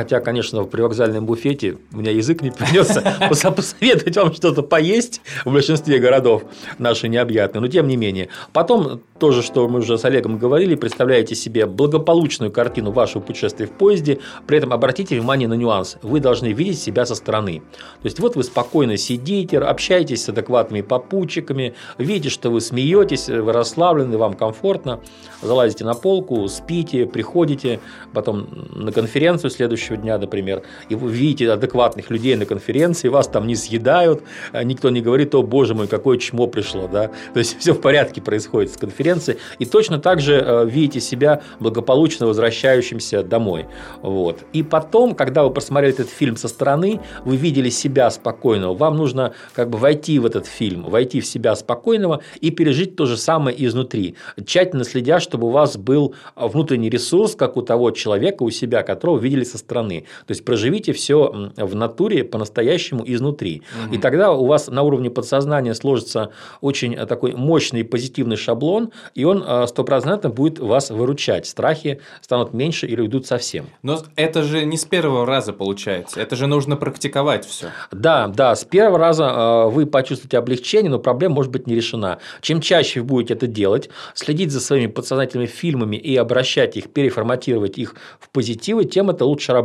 Хотя, 0.00 0.20
конечно, 0.20 0.62
в 0.62 0.66
привокзальном 0.66 1.26
буфете 1.26 1.76
у 1.92 1.98
меня 1.98 2.10
язык 2.10 2.40
не 2.40 2.50
придется 2.50 3.02
посоветовать 3.28 4.16
вам 4.16 4.32
что-то 4.32 4.62
поесть 4.62 5.20
в 5.44 5.52
большинстве 5.52 5.98
городов 5.98 6.44
наши 6.78 7.06
необъятные, 7.06 7.60
но 7.60 7.68
тем 7.68 7.86
не 7.86 7.98
менее. 7.98 8.30
Потом 8.54 9.02
тоже, 9.18 9.42
что 9.42 9.68
мы 9.68 9.80
уже 9.80 9.98
с 9.98 10.04
Олегом 10.06 10.38
говорили, 10.38 10.74
представляете 10.74 11.34
себе 11.34 11.66
благополучную 11.66 12.50
картину 12.50 12.90
вашего 12.90 13.20
путешествия 13.20 13.66
в 13.66 13.72
поезде, 13.72 14.20
при 14.46 14.56
этом 14.56 14.72
обратите 14.72 15.16
внимание 15.16 15.46
на 15.46 15.54
нюанс. 15.54 15.98
Вы 16.00 16.20
должны 16.20 16.52
видеть 16.52 16.80
себя 16.80 17.04
со 17.04 17.14
стороны. 17.14 17.62
То 18.00 18.06
есть, 18.06 18.18
вот 18.18 18.34
вы 18.34 18.42
спокойно 18.42 18.96
сидите, 18.96 19.58
общаетесь 19.58 20.24
с 20.24 20.28
адекватными 20.30 20.80
попутчиками, 20.80 21.74
видите, 21.98 22.30
что 22.30 22.48
вы 22.48 22.62
смеетесь, 22.62 23.28
вы 23.28 23.52
расслаблены, 23.52 24.16
вам 24.16 24.32
комфортно, 24.32 25.00
залазите 25.42 25.84
на 25.84 25.92
полку, 25.92 26.48
спите, 26.48 27.04
приходите 27.04 27.80
потом 28.14 28.48
на 28.74 28.92
конференцию 28.92 29.50
следующую 29.50 29.89
рабочего 29.90 29.96
дня, 29.96 30.18
например, 30.18 30.62
и 30.88 30.94
вы 30.94 31.10
видите 31.10 31.50
адекватных 31.50 32.10
людей 32.10 32.36
на 32.36 32.46
конференции, 32.46 33.08
вас 33.08 33.28
там 33.28 33.46
не 33.46 33.56
съедают, 33.56 34.22
а 34.52 34.62
никто 34.64 34.90
не 34.90 35.00
говорит, 35.00 35.34
о 35.34 35.42
боже 35.42 35.74
мой, 35.74 35.86
какое 35.86 36.18
чмо 36.18 36.46
пришло, 36.46 36.88
да, 36.88 37.10
то 37.32 37.38
есть 37.38 37.58
все 37.58 37.72
в 37.72 37.80
порядке 37.80 38.20
происходит 38.20 38.72
с 38.72 38.76
конференцией, 38.76 39.38
и 39.58 39.64
точно 39.64 39.98
так 39.98 40.20
же 40.20 40.34
э, 40.34 40.66
видите 40.66 41.00
себя 41.00 41.42
благополучно 41.60 42.26
возвращающимся 42.26 43.22
домой, 43.22 43.66
вот. 44.02 44.38
И 44.52 44.62
потом, 44.62 45.14
когда 45.14 45.42
вы 45.42 45.50
просмотрели 45.50 45.94
этот 45.94 46.10
фильм 46.10 46.36
со 46.36 46.48
стороны, 46.48 47.00
вы 47.24 47.36
видели 47.36 47.70
себя 47.70 48.10
спокойного, 48.10 48.74
вам 48.74 48.96
нужно 48.96 49.32
как 49.54 49.70
бы 49.70 49.78
войти 49.78 50.18
в 50.18 50.26
этот 50.26 50.46
фильм, 50.46 50.82
войти 50.82 51.20
в 51.20 51.26
себя 51.26 51.56
спокойного 51.56 52.20
и 52.40 52.50
пережить 52.50 52.96
то 52.96 53.06
же 53.06 53.16
самое 53.16 53.54
изнутри, 53.66 54.14
тщательно 54.44 54.84
следя, 54.84 55.20
чтобы 55.20 55.48
у 55.48 55.50
вас 55.50 55.76
был 55.76 56.14
внутренний 56.36 56.90
ресурс, 56.90 57.34
как 57.34 57.56
у 57.56 57.62
того 57.62 57.90
человека 57.90 58.42
у 58.42 58.50
себя, 58.50 58.82
которого 58.82 59.18
видели 59.18 59.44
со 59.44 59.58
стороны. 59.58 59.79
То 59.88 60.32
есть 60.32 60.44
проживите 60.44 60.92
все 60.92 61.50
в 61.56 61.74
натуре 61.74 62.24
по-настоящему 62.24 63.02
изнутри. 63.06 63.62
Угу. 63.86 63.94
И 63.94 63.98
тогда 63.98 64.32
у 64.32 64.46
вас 64.46 64.68
на 64.68 64.82
уровне 64.82 65.10
подсознания 65.10 65.74
сложится 65.74 66.30
очень 66.60 66.94
такой 67.06 67.34
мощный 67.34 67.84
позитивный 67.84 68.36
шаблон, 68.36 68.90
и 69.14 69.24
он 69.24 69.44
э, 69.46 69.66
стопроцентно 69.66 70.30
будет 70.30 70.58
вас 70.58 70.90
выручать. 70.90 71.46
Страхи 71.46 72.00
станут 72.20 72.52
меньше 72.52 72.86
или 72.86 73.00
уйдут 73.00 73.26
совсем. 73.26 73.66
Но 73.82 74.02
это 74.16 74.42
же 74.42 74.64
не 74.64 74.76
с 74.76 74.84
первого 74.84 75.26
раза 75.26 75.52
получается. 75.52 76.20
Это 76.20 76.36
же 76.36 76.46
нужно 76.46 76.76
практиковать 76.76 77.44
все. 77.44 77.68
Да, 77.90 78.28
да, 78.28 78.54
с 78.54 78.64
первого 78.64 78.98
раза 78.98 79.24
э, 79.24 79.70
вы 79.70 79.86
почувствуете 79.86 80.38
облегчение, 80.38 80.90
но 80.90 80.98
проблема 80.98 81.36
может 81.36 81.52
быть 81.52 81.66
не 81.66 81.74
решена. 81.74 82.18
Чем 82.40 82.60
чаще 82.60 83.00
вы 83.00 83.06
будете 83.06 83.34
это 83.34 83.46
делать, 83.46 83.90
следить 84.14 84.50
за 84.50 84.60
своими 84.60 84.86
подсознательными 84.86 85.46
фильмами 85.46 85.96
и 85.96 86.16
обращать 86.16 86.76
их, 86.76 86.90
переформатировать 86.90 87.78
их 87.78 87.94
в 88.18 88.28
позитивы, 88.30 88.84
тем 88.84 89.10
это 89.10 89.24
лучше 89.24 89.52
работает. 89.52 89.59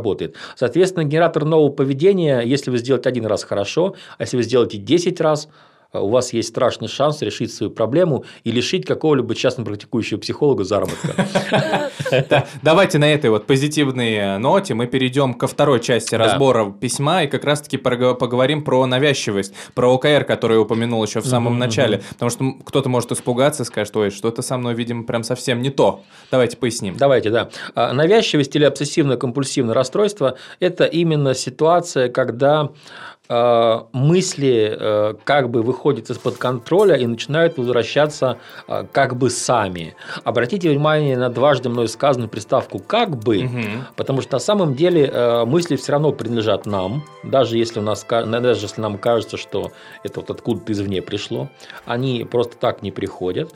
Соответственно, 0.56 1.04
генератор 1.04 1.44
нового 1.44 1.70
поведения, 1.70 2.40
если 2.40 2.70
вы 2.70 2.78
сделаете 2.78 3.08
один 3.08 3.26
раз 3.26 3.44
хорошо, 3.44 3.94
а 4.18 4.22
если 4.22 4.36
вы 4.36 4.42
сделаете 4.42 4.78
10 4.78 5.20
раз, 5.20 5.48
у 5.92 6.08
вас 6.08 6.32
есть 6.32 6.48
страшный 6.48 6.88
шанс 6.88 7.22
решить 7.22 7.52
свою 7.52 7.70
проблему 7.70 8.24
и 8.44 8.50
лишить 8.50 8.86
какого-либо 8.86 9.34
частно 9.34 9.64
практикующего 9.64 10.18
психолога 10.18 10.64
заработка. 10.64 11.90
Давайте 12.62 12.98
на 12.98 13.12
этой 13.12 13.30
вот 13.30 13.46
позитивной 13.46 14.14
э, 14.14 14.38
ноте 14.38 14.74
мы 14.74 14.86
перейдем 14.86 15.34
ко 15.34 15.46
второй 15.46 15.80
части 15.80 16.14
разбора 16.14 16.70
письма 16.70 17.24
и 17.24 17.26
как 17.26 17.44
раз-таки 17.44 17.76
поговорим 17.76 18.64
про 18.64 18.86
навязчивость, 18.86 19.54
про 19.74 19.92
ОКР, 19.92 20.24
который 20.24 20.54
я 20.54 20.60
упомянул 20.60 21.02
еще 21.04 21.20
в 21.20 21.26
самом 21.26 21.58
начале. 21.58 22.02
Потому 22.10 22.30
что 22.30 22.52
кто-то 22.64 22.88
может 22.88 23.12
испугаться 23.12 23.62
и 23.62 23.66
скажет, 23.66 23.96
ой, 23.96 24.10
что-то 24.10 24.42
со 24.42 24.56
мной, 24.58 24.74
видимо, 24.74 25.04
прям 25.04 25.22
совсем 25.22 25.62
не 25.62 25.70
то. 25.70 26.02
Давайте 26.30 26.56
поясним. 26.56 26.96
Давайте, 26.96 27.30
да. 27.30 27.48
А, 27.74 27.92
навязчивость 27.92 28.54
или 28.56 28.66
обсессивно-компульсивное 28.66 29.72
расстройство– 29.72 30.36
это 30.60 30.84
именно 30.84 31.34
ситуация, 31.34 32.08
когда 32.08 32.70
Э, 33.15 33.15
мысли 33.28 34.76
э, 34.78 35.14
как 35.24 35.50
бы 35.50 35.62
выходят 35.62 36.10
из-под 36.10 36.36
контроля 36.36 36.96
и 36.96 37.06
начинают 37.06 37.58
возвращаться 37.58 38.38
э, 38.68 38.84
как 38.92 39.16
бы 39.16 39.30
сами. 39.30 39.94
Обратите 40.24 40.70
внимание 40.70 41.16
на 41.16 41.28
дважды 41.28 41.68
мной 41.68 41.88
сказанную 41.88 42.28
приставку 42.28 42.78
«как 42.78 43.16
бы», 43.16 43.44
угу. 43.44 43.60
потому 43.96 44.20
что 44.20 44.34
на 44.34 44.40
самом 44.40 44.74
деле 44.74 45.44
мысли 45.46 45.76
все 45.76 45.92
равно 45.92 46.12
принадлежат 46.12 46.66
нам, 46.66 47.04
даже 47.22 47.58
если, 47.58 47.80
у 47.80 47.82
нас, 47.82 48.04
даже 48.08 48.64
если 48.64 48.80
нам 48.80 48.98
кажется, 48.98 49.36
что 49.36 49.72
это 50.02 50.20
вот 50.20 50.30
откуда-то 50.30 50.72
извне 50.72 51.02
пришло, 51.02 51.48
они 51.84 52.26
просто 52.30 52.56
так 52.56 52.82
не 52.82 52.90
приходят. 52.90 53.52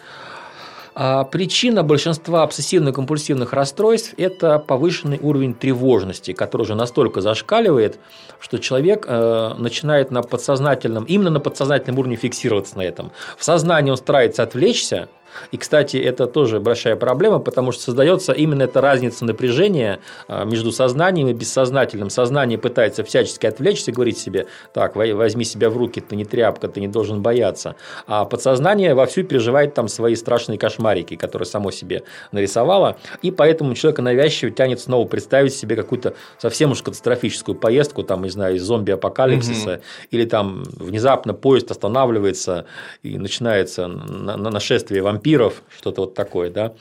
А 1.02 1.24
причина 1.24 1.82
большинства 1.82 2.42
обсессивно-компульсивных 2.42 3.54
расстройств– 3.54 4.12
это 4.18 4.58
повышенный 4.58 5.18
уровень 5.18 5.54
тревожности, 5.54 6.34
который 6.34 6.60
уже 6.60 6.74
настолько 6.74 7.22
зашкаливает, 7.22 7.98
что 8.38 8.58
человек 8.58 9.06
э, 9.08 9.54
начинает 9.56 10.10
на 10.10 10.20
подсознательном, 10.20 11.04
именно 11.04 11.30
на 11.30 11.40
подсознательном 11.40 11.98
уровне 12.00 12.16
фиксироваться 12.16 12.76
на 12.76 12.82
этом. 12.82 13.12
В 13.38 13.44
сознании 13.44 13.90
он 13.90 13.96
старается 13.96 14.42
отвлечься, 14.42 15.08
и, 15.50 15.56
кстати, 15.56 15.96
это 15.96 16.26
тоже 16.26 16.60
большая 16.60 16.96
проблема, 16.96 17.38
потому 17.38 17.72
что 17.72 17.82
создается 17.82 18.32
именно 18.32 18.64
эта 18.64 18.80
разница 18.80 19.24
напряжения 19.24 20.00
а, 20.28 20.44
между 20.44 20.72
сознанием 20.72 21.28
и 21.28 21.32
бессознательным. 21.32 22.10
Сознание 22.10 22.58
пытается 22.58 23.04
всячески 23.04 23.46
отвлечься 23.46 23.90
и 23.90 23.94
говорить 23.94 24.18
себе, 24.18 24.46
так, 24.72 24.96
возьми 24.96 25.44
себя 25.44 25.70
в 25.70 25.76
руки, 25.76 26.00
ты 26.00 26.16
не 26.16 26.24
тряпка, 26.24 26.68
ты 26.68 26.80
не 26.80 26.88
должен 26.88 27.22
бояться. 27.22 27.76
А 28.06 28.24
подсознание 28.24 28.94
вовсю 28.94 29.24
переживает 29.24 29.74
там 29.74 29.88
свои 29.88 30.14
страшные 30.14 30.58
кошмарики, 30.58 31.16
которые 31.16 31.46
само 31.46 31.70
себе 31.70 32.02
нарисовало, 32.32 32.96
и 33.22 33.30
поэтому 33.30 33.74
человека 33.74 34.02
навязчиво 34.02 34.52
тянет 34.52 34.80
снова 34.80 35.06
представить 35.06 35.54
себе 35.54 35.76
какую-то 35.76 36.14
совсем 36.38 36.72
уж 36.72 36.82
катастрофическую 36.82 37.54
поездку, 37.54 38.02
там, 38.02 38.22
не 38.22 38.30
знаю, 38.30 38.56
из 38.56 38.62
зомби-апокалипсиса, 38.62 39.74
угу. 39.74 39.82
или 40.10 40.24
там 40.24 40.64
внезапно 40.76 41.34
поезд 41.34 41.70
останавливается 41.70 42.66
и 43.02 43.18
начинается 43.18 43.88
нашествие 43.88 45.02
вампиров, 45.02 45.19
вампиров, 45.20 45.62
что-то 45.76 46.02
вот 46.02 46.14
такое, 46.14 46.50
да. 46.50 46.74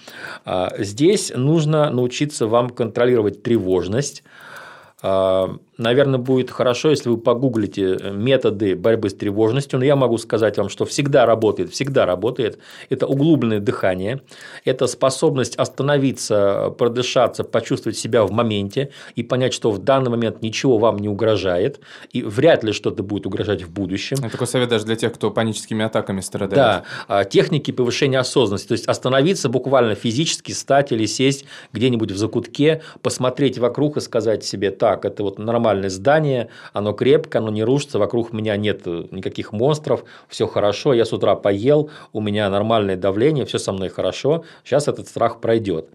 А 0.46 0.74
здесь 0.80 1.32
нужно 1.36 1.90
научиться 1.90 2.48
вам 2.48 2.70
контролировать 2.70 3.44
тревожность, 3.44 4.24
а, 5.02 5.58
наверное, 5.80 6.20
будет 6.20 6.52
хорошо, 6.52 6.90
если 6.90 7.10
вы 7.10 7.18
погуглите 7.18 7.98
э, 8.00 8.12
методы 8.12 8.76
борьбы 8.76 9.10
с 9.10 9.14
тревожностью, 9.14 9.80
но 9.80 9.86
я 9.86 9.96
могу 9.96 10.18
сказать 10.18 10.58
вам, 10.58 10.70
что 10.70 10.86
всегда 10.86 11.26
работает, 11.26 11.72
всегда 11.72 12.06
работает. 12.06 12.60
Это 12.90 13.08
углубленное 13.08 13.60
дыхание, 13.60 14.22
это 14.66 14.88
способность 14.88 15.56
остановиться, 15.56 16.76
продышаться, 16.78 17.44
почувствовать 17.44 17.98
себя 17.98 18.24
в 18.26 18.32
моменте 18.32 18.92
и 19.16 19.24
понять, 19.24 19.54
что 19.54 19.72
в 19.72 19.80
данный 19.80 20.12
момент 20.12 20.42
ничего 20.42 20.78
вам 20.78 21.00
не 21.00 21.08
угрожает, 21.08 21.80
и 22.12 22.22
вряд 22.22 22.64
ли 22.64 22.74
что-то 22.74 23.02
будет 23.02 23.26
угрожать 23.26 23.64
в 23.64 23.72
будущем. 23.72 24.18
Это 24.20 24.32
такой 24.32 24.48
совет 24.48 24.70
даже 24.70 24.86
для 24.86 24.96
тех, 24.96 25.14
кто 25.14 25.32
паническими 25.32 25.86
атаками 25.86 26.20
страдает. 26.22 26.56
Да, 26.56 26.84
а, 27.08 27.24
техники 27.24 27.72
повышения 27.72 28.20
осознанности, 28.20 28.68
то 28.68 28.74
есть 28.74 28.88
остановиться 28.88 29.48
буквально 29.48 29.96
физически, 29.96 30.52
стать 30.52 30.92
или 30.92 31.06
сесть 31.06 31.46
где-нибудь 31.72 32.12
в 32.12 32.18
закутке, 32.18 32.82
посмотреть 33.02 33.58
вокруг 33.58 33.98
и 33.98 34.02
сказать 34.02 34.44
себе, 34.44 34.72
так, 34.72 35.06
это 35.06 35.24
вот 35.24 35.40
нормально 35.40 35.69
нормальное 35.70 35.90
здание, 35.90 36.50
оно 36.74 36.94
крепко, 36.94 37.38
оно 37.38 37.52
не 37.52 37.64
рушится, 37.64 38.00
вокруг 38.00 38.34
меня 38.34 38.58
нет 38.58 38.86
никаких 38.86 39.54
монстров, 39.54 40.04
все 40.28 40.48
хорошо, 40.48 40.94
я 40.94 41.06
с 41.06 41.14
утра 41.14 41.36
поел, 41.36 41.90
у 42.14 42.22
меня 42.22 42.50
нормальное 42.50 42.96
давление, 42.96 43.46
все 43.46 43.60
со 43.60 43.72
мной 43.72 43.90
хорошо, 43.90 44.44
сейчас 44.64 44.88
этот 44.88 45.08
страх 45.08 45.40
пройдет. 45.40 45.86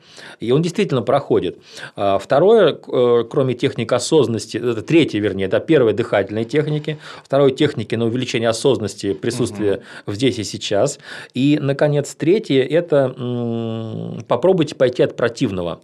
И 0.40 0.52
он 0.52 0.62
действительно 0.62 1.02
проходит. 1.02 1.58
А 1.96 2.18
второе, 2.18 2.74
э, 2.74 3.24
кроме 3.28 3.54
техник 3.54 3.92
осознанности, 3.92 4.58
это 4.58 4.82
третье, 4.82 5.18
вернее, 5.20 5.46
это 5.46 5.58
первые 5.58 5.94
дыхательные 5.94 6.44
техники, 6.44 6.98
второе 7.24 7.50
техники 7.50 7.96
на 7.96 8.06
увеличение 8.06 8.48
осознанности 8.48 9.12
присутствия 9.12 9.80
угу. 10.06 10.14
здесь 10.14 10.38
и 10.38 10.44
сейчас. 10.44 10.98
И, 11.34 11.58
наконец, 11.60 12.14
третье– 12.14 12.62
это 12.70 13.14
попробуйте 14.28 14.74
пойти 14.74 15.02
от 15.02 15.16
противного 15.16 15.80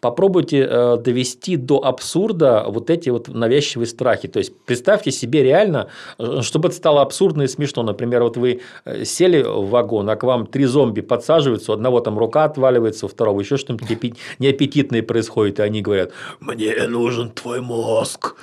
попробуйте 0.00 0.66
э, 0.68 0.96
довести 0.98 1.56
до 1.56 1.84
абсурда 1.84 2.64
вот 2.68 2.90
эти 2.90 3.10
вот 3.10 3.28
навязчивые 3.28 3.86
страхи. 3.86 4.28
То 4.28 4.38
есть 4.38 4.52
представьте 4.64 5.10
себе 5.10 5.42
реально, 5.42 5.88
э, 6.18 6.40
чтобы 6.42 6.68
это 6.68 6.76
стало 6.76 7.02
абсурдно 7.02 7.42
и 7.42 7.48
смешно. 7.48 7.82
Например, 7.82 8.22
вот 8.22 8.36
вы 8.36 8.60
э, 8.84 9.04
сели 9.04 9.42
в 9.42 9.70
вагон, 9.70 10.08
а 10.10 10.16
к 10.16 10.22
вам 10.24 10.46
три 10.46 10.64
зомби 10.64 11.00
подсаживаются, 11.00 11.72
у 11.72 11.74
одного 11.74 12.00
там 12.00 12.18
рука 12.18 12.44
отваливается, 12.44 13.06
у 13.06 13.08
второго 13.08 13.40
еще 13.40 13.56
что-нибудь 13.56 14.14
неаппетитное 14.38 15.02
происходит, 15.02 15.60
и 15.60 15.62
они 15.62 15.82
говорят: 15.82 16.12
Мне 16.40 16.86
нужен 16.86 17.30
твой 17.30 17.60
мозг. 17.60 18.36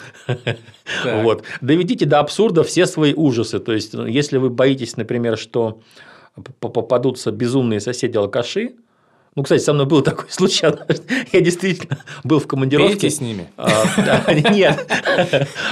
Вот. 1.05 1.43
Доведите 1.61 2.05
до 2.05 2.19
абсурда 2.19 2.63
все 2.63 2.85
свои 2.85 3.13
ужасы. 3.13 3.59
То 3.59 3.73
есть, 3.73 3.93
если 3.93 4.37
вы 4.37 4.49
боитесь, 4.49 4.97
например, 4.97 5.37
что 5.37 5.79
попадутся 6.59 7.31
безумные 7.31 7.79
соседи-алкаши, 7.79 8.75
ну, 9.35 9.43
кстати, 9.43 9.61
со 9.61 9.71
мной 9.71 9.85
был 9.85 10.01
такой 10.01 10.25
случай. 10.29 10.67
Я 11.31 11.41
действительно 11.41 11.99
был 12.23 12.39
в 12.39 12.47
командировке. 12.47 12.93
Пейте 12.93 13.09
с 13.09 13.21
ними. 13.21 13.49
А, 13.55 14.33
нет. 14.51 14.87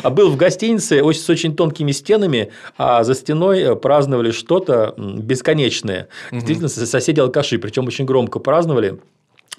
А 0.02 0.10
был 0.10 0.32
в 0.32 0.38
гостинице 0.38 1.02
с 1.04 1.30
очень 1.30 1.56
тонкими 1.56 1.92
стенами, 1.92 2.52
а 2.78 3.04
за 3.04 3.16
стеной 3.16 3.76
праздновали 3.76 4.32
что-то 4.32 4.94
бесконечное. 4.98 6.08
Действительно, 6.32 6.70
соседи 6.70 7.20
алкаши, 7.20 7.60
причем 7.60 7.88
очень 7.88 8.06
громко 8.06 8.40
праздновали. 8.40 9.00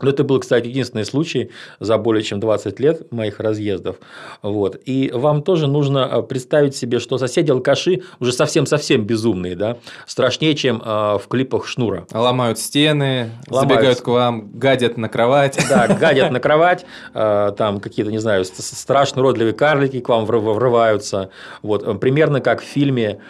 Но 0.03 0.11
это 0.11 0.25
был, 0.25 0.41
кстати, 0.41 0.67
единственный 0.69 1.05
случай 1.05 1.51
за 1.79 1.99
более 1.99 2.23
чем 2.23 2.41
20 2.41 2.81
лет 2.81 3.13
моих 3.13 3.41
разъездов. 3.41 3.97
Вот. 4.43 4.81
И 4.85 5.11
вам 5.13 5.43
тоже 5.43 5.67
нужно 5.67 6.09
э, 6.11 6.23
представить 6.23 6.77
себе, 6.77 6.99
что 6.99 7.19
соседи-алкаши 7.19 8.03
уже 8.19 8.33
совсем-совсем 8.33 9.05
безумные, 9.05 9.57
да? 9.57 9.77
страшнее, 10.07 10.55
чем 10.55 10.83
э, 10.85 11.19
в 11.19 11.23
клипах 11.29 11.67
Шнура. 11.67 12.07
Ломают 12.13 12.59
стены, 12.59 13.31
Ломают. 13.49 13.71
забегают 13.71 14.01
к 14.01 14.09
вам, 14.09 14.51
гадят 14.53 14.97
на 14.97 15.09
кровать. 15.09 15.59
Да, 15.69 15.87
гадят 15.89 16.31
на 16.31 16.41
кровать, 16.41 16.85
э, 17.15 17.53
там 17.57 17.81
какие-то, 17.81 18.11
не 18.11 18.19
знаю, 18.19 18.45
страшно 18.45 19.23
уродливые 19.23 19.55
карлики 19.55 20.01
к 20.01 20.09
вам 20.09 20.25
врываются. 20.25 21.31
Вот. 21.63 22.01
Примерно 22.01 22.41
как 22.41 22.61
в 22.61 22.65
фильме 22.65 23.21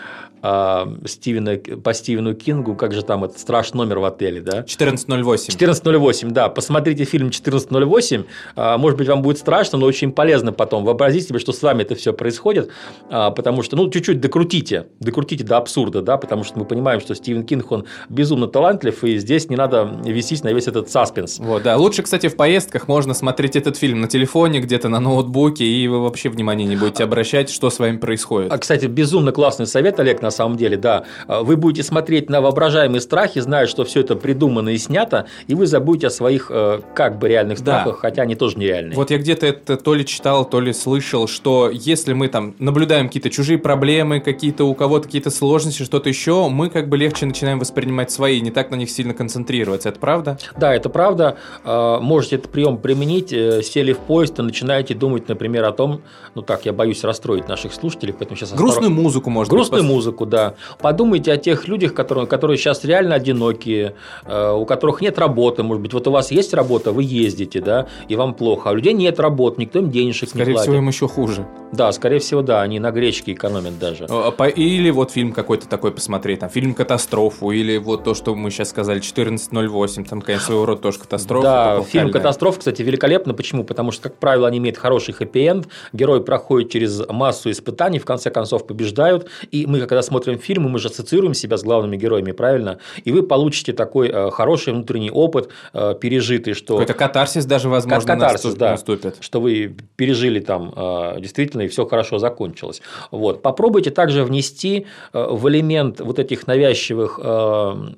Стивена, 0.43 1.57
по 1.83 1.93
Стивену 1.93 2.35
Кингу, 2.35 2.75
как 2.75 2.93
же 2.93 3.03
там 3.03 3.25
этот 3.25 3.39
страшный 3.39 3.79
номер 3.79 3.99
в 3.99 4.05
отеле, 4.05 4.41
да? 4.41 4.61
1408. 4.61 5.55
1408, 5.55 6.31
да. 6.31 6.49
Посмотрите 6.49 7.05
фильм 7.05 7.29
1408. 7.29 8.25
А, 8.57 8.79
может 8.79 8.99
быть, 8.99 9.09
вам 9.09 9.23
будет 9.23 9.39
страшно, 9.39 9.79
но 9.79 9.87
очень 9.87 10.13
полезно 10.13 10.53
потом. 10.53 10.85
Вообразите 10.85 11.29
себе, 11.29 11.39
что 11.39 11.53
с 11.53 11.63
вами 11.63 11.83
это 11.83 11.95
все 11.95 12.13
происходит, 12.13 12.71
а, 13.11 13.31
потому 13.31 13.63
что, 13.63 13.77
ну, 13.77 13.91
чуть-чуть 13.91 14.21
докрутите, 14.21 14.87
докрутите 15.01 15.45
до 15.45 15.57
абсурда, 15.59 16.03
да, 16.03 16.17
потому 16.17 16.45
что 16.45 16.59
мы 16.59 16.65
понимаем, 16.65 17.01
что 17.01 17.15
Стивен 17.15 17.45
Кинг, 17.45 17.71
он 17.71 17.87
безумно 18.09 18.47
талантлив, 18.47 19.05
и 19.05 19.19
здесь 19.19 19.49
не 19.51 19.57
надо 19.57 20.01
висеть 20.05 20.45
на 20.45 20.53
весь 20.53 20.69
этот 20.69 20.91
саспенс. 20.91 21.39
Вот, 21.39 21.63
да. 21.63 21.77
Лучше, 21.77 22.03
кстати, 22.03 22.29
в 22.29 22.37
поездках 22.37 22.89
можно 22.89 23.15
смотреть 23.15 23.57
этот 23.57 23.77
фильм 23.77 24.01
на 24.01 24.09
телефоне, 24.09 24.61
где-то 24.61 24.89
на 24.89 25.01
ноутбуке, 25.01 25.65
и 25.65 25.89
вы 25.89 26.01
вообще 26.01 26.29
внимания 26.29 26.65
не 26.65 26.77
будете 26.77 27.05
обращать, 27.05 27.51
что 27.51 27.71
с 27.71 27.79
вами 27.79 27.99
происходит. 27.99 28.53
А, 28.53 28.59
кстати, 28.59 28.87
безумно 28.87 29.33
классный 29.33 29.67
совет, 29.67 30.01
Олег, 30.01 30.23
на 30.23 30.30
самом 30.31 30.57
деле, 30.57 30.77
да. 30.77 31.05
А, 31.27 31.43
вы 31.43 31.57
будете 31.57 31.83
смотреть 31.83 32.31
на 32.31 32.41
воображаемые 32.41 33.01
страхи, 33.01 33.41
зная, 33.41 33.67
что 33.67 33.85
все 33.85 34.01
это 34.01 34.17
придумано 34.17 34.71
и 34.71 34.79
снято, 34.79 35.27
и 35.47 35.55
вы 35.55 35.67
забудете 35.67 36.09
о 36.09 36.11
своих 36.11 36.51
э, 36.51 36.81
как 36.95 37.19
бы 37.19 37.29
реальных 37.29 37.59
страхах, 37.59 37.95
да. 37.95 38.01
хотя 38.01 38.23
они 38.23 38.35
тоже 38.35 38.59
нереальные. 38.59 38.97
Вот 38.97 39.11
я 39.11 39.19
где-то 39.19 39.47
это 39.47 39.77
то 39.77 39.95
ли 39.95 40.05
читал, 40.05 40.45
то 40.45 40.61
ли 40.61 40.73
слышал, 40.73 41.29
что 41.29 41.71
если 41.71 42.13
мы 42.13 42.29
там 42.29 42.55
наблюдаем 42.59 43.07
какие-то 43.07 43.31
чужие 43.31 43.59
проблемы, 43.59 44.21
какие-то 44.21 44.65
у 44.65 44.75
кого-то 44.75 45.07
какие-то 45.07 45.31
сложности, 45.31 45.83
что-то 45.83 46.09
еще, 46.09 46.49
мы 46.49 46.71
как 46.71 46.89
бы 46.89 46.97
легче 46.97 47.27
начинаем 47.27 47.59
воспринимать 47.59 48.11
свои, 48.11 48.41
не 48.41 48.51
так 48.51 48.71
на 48.71 48.77
них 48.77 48.91
сильно 48.91 49.15
концентрироваться. 49.15 49.89
Это 49.89 49.99
правда? 49.99 50.39
Да, 50.57 50.75
это 50.75 50.89
правда. 50.89 51.37
А, 51.65 52.01
можете 52.01 52.37
этот 52.37 52.51
прием 52.51 52.79
применить, 52.79 53.33
э, 53.33 53.63
сели 53.63 53.93
в 53.93 53.99
поезд 53.99 54.39
и 54.39 54.43
начинаете 54.43 54.95
думать, 54.95 55.29
например, 55.29 55.65
о 55.65 55.73
том, 55.73 56.03
ну 56.35 56.43
так, 56.43 56.67
я 56.67 56.73
боюсь 56.73 57.05
расстроить 57.05 57.49
наших 57.49 57.73
слушателей, 57.73 58.13
поэтому 58.13 58.37
сейчас... 58.37 58.53
Грустную 58.53 58.91
осторож... 58.91 59.05
музыку, 59.05 59.31
может 59.31 59.51
Грустную 59.51 59.83
быть, 59.83 59.93
музыку, 59.93 60.20
да. 60.27 60.55
Подумайте 60.81 61.33
о 61.33 61.37
тех 61.37 61.69
людях, 61.69 61.95
которые, 61.95 62.27
которые 62.27 62.57
сейчас 62.57 62.85
реально 62.85 63.15
одинокие, 63.15 63.95
э, 64.25 64.53
у 64.53 64.65
которых 64.65 65.01
нет 65.01 65.19
работы, 65.19 65.63
может 65.63 65.83
быть, 65.83 65.93
вот 65.93 66.07
у 66.07 66.11
вас 66.11 66.31
есть 66.31 66.55
работа, 66.55 66.93
вы 66.93 67.05
ездите, 67.05 67.61
да, 67.61 67.87
и 68.09 68.17
вам 68.17 68.35
плохо, 68.35 68.71
а 68.71 68.73
у 68.73 68.77
людей 68.77 68.93
нет 68.93 69.21
работы, 69.21 69.61
никто 69.61 69.79
им 69.79 69.91
денежек 69.91 70.31
Скорее 70.31 70.47
не 70.47 70.53
платит. 70.53 70.65
Скорее 70.65 70.77
всего, 70.77 70.77
им 70.77 70.89
еще 70.89 71.09
хуже. 71.09 71.47
Да, 71.73 71.93
скорее 71.93 72.19
всего, 72.19 72.43
да, 72.43 72.63
они 72.63 72.81
на 72.81 72.91
гречке 72.91 73.33
экономят 73.33 73.79
даже. 73.79 74.07
А, 74.09 74.31
или 74.49 74.91
вот 74.91 75.13
фильм 75.13 75.33
какой-то 75.33 75.69
такой 75.69 75.93
посмотреть, 75.93 76.41
там, 76.41 76.51
фильм 76.51 76.75
«Катастрофу», 76.75 77.51
или 77.51 77.77
вот 77.77 78.05
то, 78.05 78.15
что 78.15 78.35
мы 78.35 78.51
сейчас 78.51 78.71
сказали, 78.71 79.01
14.08, 79.01 80.09
там, 80.09 80.21
конечно, 80.21 80.47
своего 80.47 80.67
рода 80.67 80.83
тоже 80.83 80.99
катастрофа. 80.99 81.43
Да, 81.43 81.83
фильм 81.83 82.11
«Катастрофа», 82.11 82.59
кстати, 82.59 82.83
великолепно. 82.83 83.35
Почему? 83.35 83.65
Потому 83.65 83.93
что, 83.93 84.05
как 84.05 84.17
правило, 84.17 84.49
они 84.49 84.59
имеют 84.59 84.79
хороший 84.79 85.15
хэппи-энд, 85.15 85.69
герой 85.93 86.23
проходит 86.25 86.71
через 86.71 87.07
массу 87.09 87.51
испытаний, 87.51 87.99
в 87.99 88.05
конце 88.05 88.31
концов 88.31 88.67
побеждают, 88.67 89.29
и 89.51 89.67
мы, 89.67 89.81
когда 89.81 90.03
смотрим 90.11 90.39
фильмы, 90.39 90.69
мы 90.69 90.79
же 90.79 90.89
ассоциируем 90.89 91.35
себя 91.35 91.57
с 91.57 91.63
главными 91.63 91.97
героями, 91.97 92.33
правильно? 92.33 92.79
И 93.05 93.13
вы 93.13 93.23
получите 93.23 93.73
такой 93.73 94.09
э, 94.09 94.31
хороший 94.31 94.73
внутренний 94.73 95.11
опыт, 95.11 95.51
э, 95.73 95.95
пережитый, 96.01 96.55
что... 96.55 96.75
Какой-то 96.75 96.95
катарсис 96.95 97.45
даже, 97.47 97.69
возможно, 97.69 98.15
катарсис, 98.15 98.45
наступ... 98.45 98.59
да, 98.59 98.71
наступит. 98.73 99.17
Что 99.21 99.41
вы 99.41 99.77
пережили 99.97 100.41
там 100.41 100.73
э, 100.77 101.21
действительно, 101.21 101.63
и 101.63 101.69
все 101.69 101.87
хорошо 101.87 102.19
закончилось. 102.19 102.83
Вот. 103.13 103.43
Попробуйте 103.43 103.91
также 103.91 104.25
внести 104.25 104.87
в 105.13 105.49
элемент 105.49 106.01
вот 106.01 106.19
этих 106.19 106.47
навязчивых 106.47 107.19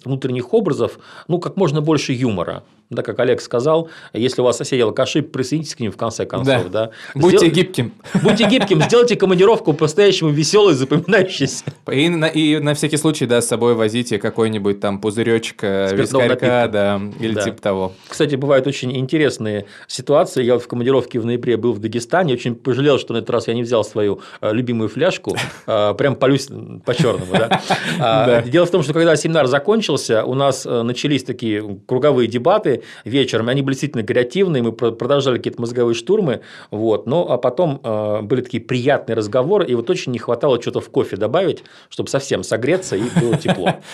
внутренних 0.04 0.52
образов, 0.52 0.99
ну, 1.28 1.38
как 1.38 1.57
можно 1.57 1.81
больше 1.81 2.12
юмора 2.12 2.62
да, 2.94 3.02
как 3.02 3.18
Олег 3.20 3.40
сказал, 3.40 3.88
если 4.12 4.40
у 4.40 4.44
вас 4.44 4.56
соседи 4.56 4.80
алкаши, 4.80 5.22
присоединитесь 5.22 5.75
к 5.75 5.80
ним 5.80 5.92
в 5.92 5.96
конце 5.96 6.26
концов. 6.26 6.68
Да. 6.70 6.82
Да. 6.82 6.90
Будьте 7.14 7.38
Сдел... 7.38 7.50
гибким. 7.50 7.92
Будьте 8.22 8.44
гибким, 8.49 8.82
сделайте 8.82 9.16
командировку 9.16 9.72
по-настоящему 9.72 10.30
веселой, 10.30 10.75
запоминающейся. 10.75 11.64
И 11.90 12.08
на, 12.08 12.26
и 12.26 12.58
на 12.58 12.75
всякий 12.75 12.96
случай, 12.96 13.26
да, 13.26 13.40
с 13.40 13.49
собой 13.49 13.75
возите 13.75 14.18
какой-нибудь 14.18 14.80
там 14.80 15.00
пузыречек 15.00 15.62
э, 15.62 15.94
вискарька, 15.94 16.68
да, 16.72 17.00
или 17.20 17.34
да. 17.34 17.42
типа 17.42 17.62
того. 17.62 17.92
Кстати, 18.08 18.37
бывают 18.37 18.66
очень 18.66 18.96
интересные 18.96 19.66
ситуации. 19.87 20.42
Я 20.42 20.58
в 20.58 20.66
командировке 20.66 21.20
в 21.20 21.26
ноябре 21.26 21.56
был 21.56 21.72
в 21.72 21.78
Дагестане, 21.78 22.34
очень 22.34 22.54
пожалел, 22.54 22.99
что 22.99 23.14
на 23.14 23.18
этот 23.18 23.30
раз 23.30 23.49
я 23.49 23.54
не 23.54 23.62
взял 23.62 23.84
свою 23.84 24.20
э, 24.40 24.52
любимую 24.52 24.88
фляжку, 24.88 25.37
э, 25.66 25.94
прям 25.96 26.16
полюсь 26.16 26.49
по-черному, 26.84 27.32
да. 27.99 28.42
Дело 28.42 28.66
в 28.66 28.70
том, 28.70 28.82
что 28.82 28.92
когда 28.92 29.16
семинар 29.16 29.46
закончился, 29.46 30.25
у 30.25 30.34
нас 30.34 30.64
начались 30.64 31.25
такие 31.25 31.80
круговые 31.87 32.28
дебаты, 32.28 32.81
вечером. 33.04 33.48
Они 33.48 33.62
были 33.62 33.74
действительно 33.74 34.04
креативные, 34.04 34.62
мы 34.62 34.72
продолжали 34.72 35.38
какие-то 35.38 35.60
мозговые 35.60 35.94
штурмы. 35.94 36.40
Вот. 36.70 37.06
Но 37.06 37.30
а 37.30 37.38
потом 37.38 37.80
э, 37.82 38.22
были 38.22 38.42
такие 38.42 38.62
приятные 38.62 39.16
разговоры, 39.16 39.66
и 39.66 39.74
вот 39.74 39.90
очень 39.90 40.12
не 40.12 40.18
хватало 40.18 40.60
что-то 40.60 40.80
в 40.80 40.90
кофе 40.90 41.16
добавить, 41.16 41.64
чтобы 41.88 42.08
совсем 42.08 42.42
согреться 42.42 42.96
и 42.96 43.02
было 43.20 43.36
тепло. 43.36 43.76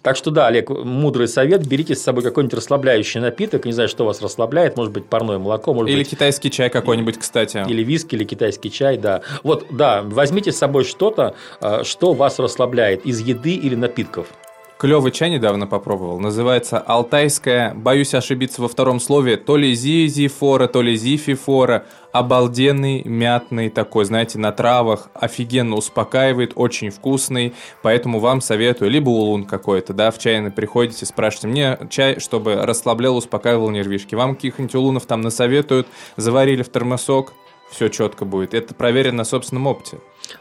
Так 0.00 0.16
что 0.16 0.30
да, 0.30 0.46
Олег, 0.46 0.70
мудрый 0.70 1.26
совет, 1.26 1.66
берите 1.66 1.94
с 1.94 2.02
собой 2.02 2.22
какой-нибудь 2.22 2.54
расслабляющий 2.54 3.20
напиток, 3.20 3.64
не 3.64 3.72
знаю, 3.72 3.88
что 3.88 4.04
вас 4.04 4.22
расслабляет, 4.22 4.76
может 4.76 4.92
быть, 4.92 5.06
парное 5.06 5.38
молоко, 5.38 5.74
может 5.74 5.90
или 5.90 5.98
быть... 5.98 6.10
китайский 6.10 6.50
чай 6.50 6.70
какой-нибудь, 6.70 7.18
кстати. 7.18 7.64
Или 7.68 7.82
виски, 7.82 8.14
или 8.14 8.24
китайский 8.24 8.70
чай, 8.70 8.96
да. 8.96 9.22
Вот, 9.42 9.66
да, 9.70 10.02
возьмите 10.02 10.52
с 10.52 10.56
собой 10.56 10.84
что-то, 10.84 11.34
э, 11.60 11.82
что 11.84 12.12
вас 12.12 12.38
расслабляет 12.38 13.04
из 13.04 13.20
еды 13.20 13.54
или 13.54 13.74
напитков. 13.74 14.28
Клевый 14.78 15.10
чай 15.10 15.28
недавно 15.28 15.66
попробовал. 15.66 16.20
Называется 16.20 16.78
алтайская, 16.78 17.74
боюсь 17.74 18.14
ошибиться 18.14 18.62
во 18.62 18.68
втором 18.68 19.00
слове, 19.00 19.36
то 19.36 19.56
ли 19.56 19.74
зизифора, 19.74 20.68
то 20.68 20.82
ли 20.82 20.94
зифифора. 20.96 21.84
Обалденный, 22.12 23.02
мятный 23.02 23.70
такой, 23.70 24.04
знаете, 24.04 24.38
на 24.38 24.52
травах. 24.52 25.10
Офигенно 25.14 25.74
успокаивает, 25.74 26.52
очень 26.54 26.90
вкусный. 26.90 27.54
Поэтому 27.82 28.20
вам 28.20 28.40
советую. 28.40 28.92
Либо 28.92 29.08
улун 29.08 29.46
какой-то, 29.46 29.92
да, 29.94 30.12
в 30.12 30.18
чайный 30.20 30.52
приходите, 30.52 31.06
спрашиваете 31.06 31.48
мне 31.48 31.78
чай, 31.90 32.20
чтобы 32.20 32.54
расслаблял, 32.54 33.16
успокаивал 33.16 33.70
нервишки. 33.70 34.14
Вам 34.14 34.36
каких-нибудь 34.36 34.76
улунов 34.76 35.06
там 35.06 35.22
насоветуют, 35.22 35.88
заварили 36.16 36.62
в 36.62 36.70
термосок, 36.70 37.32
все 37.68 37.88
четко 37.88 38.24
будет. 38.24 38.54
Это 38.54 38.74
проверено 38.74 39.18
на 39.18 39.24
собственном 39.24 39.66
опыте. 39.66 39.98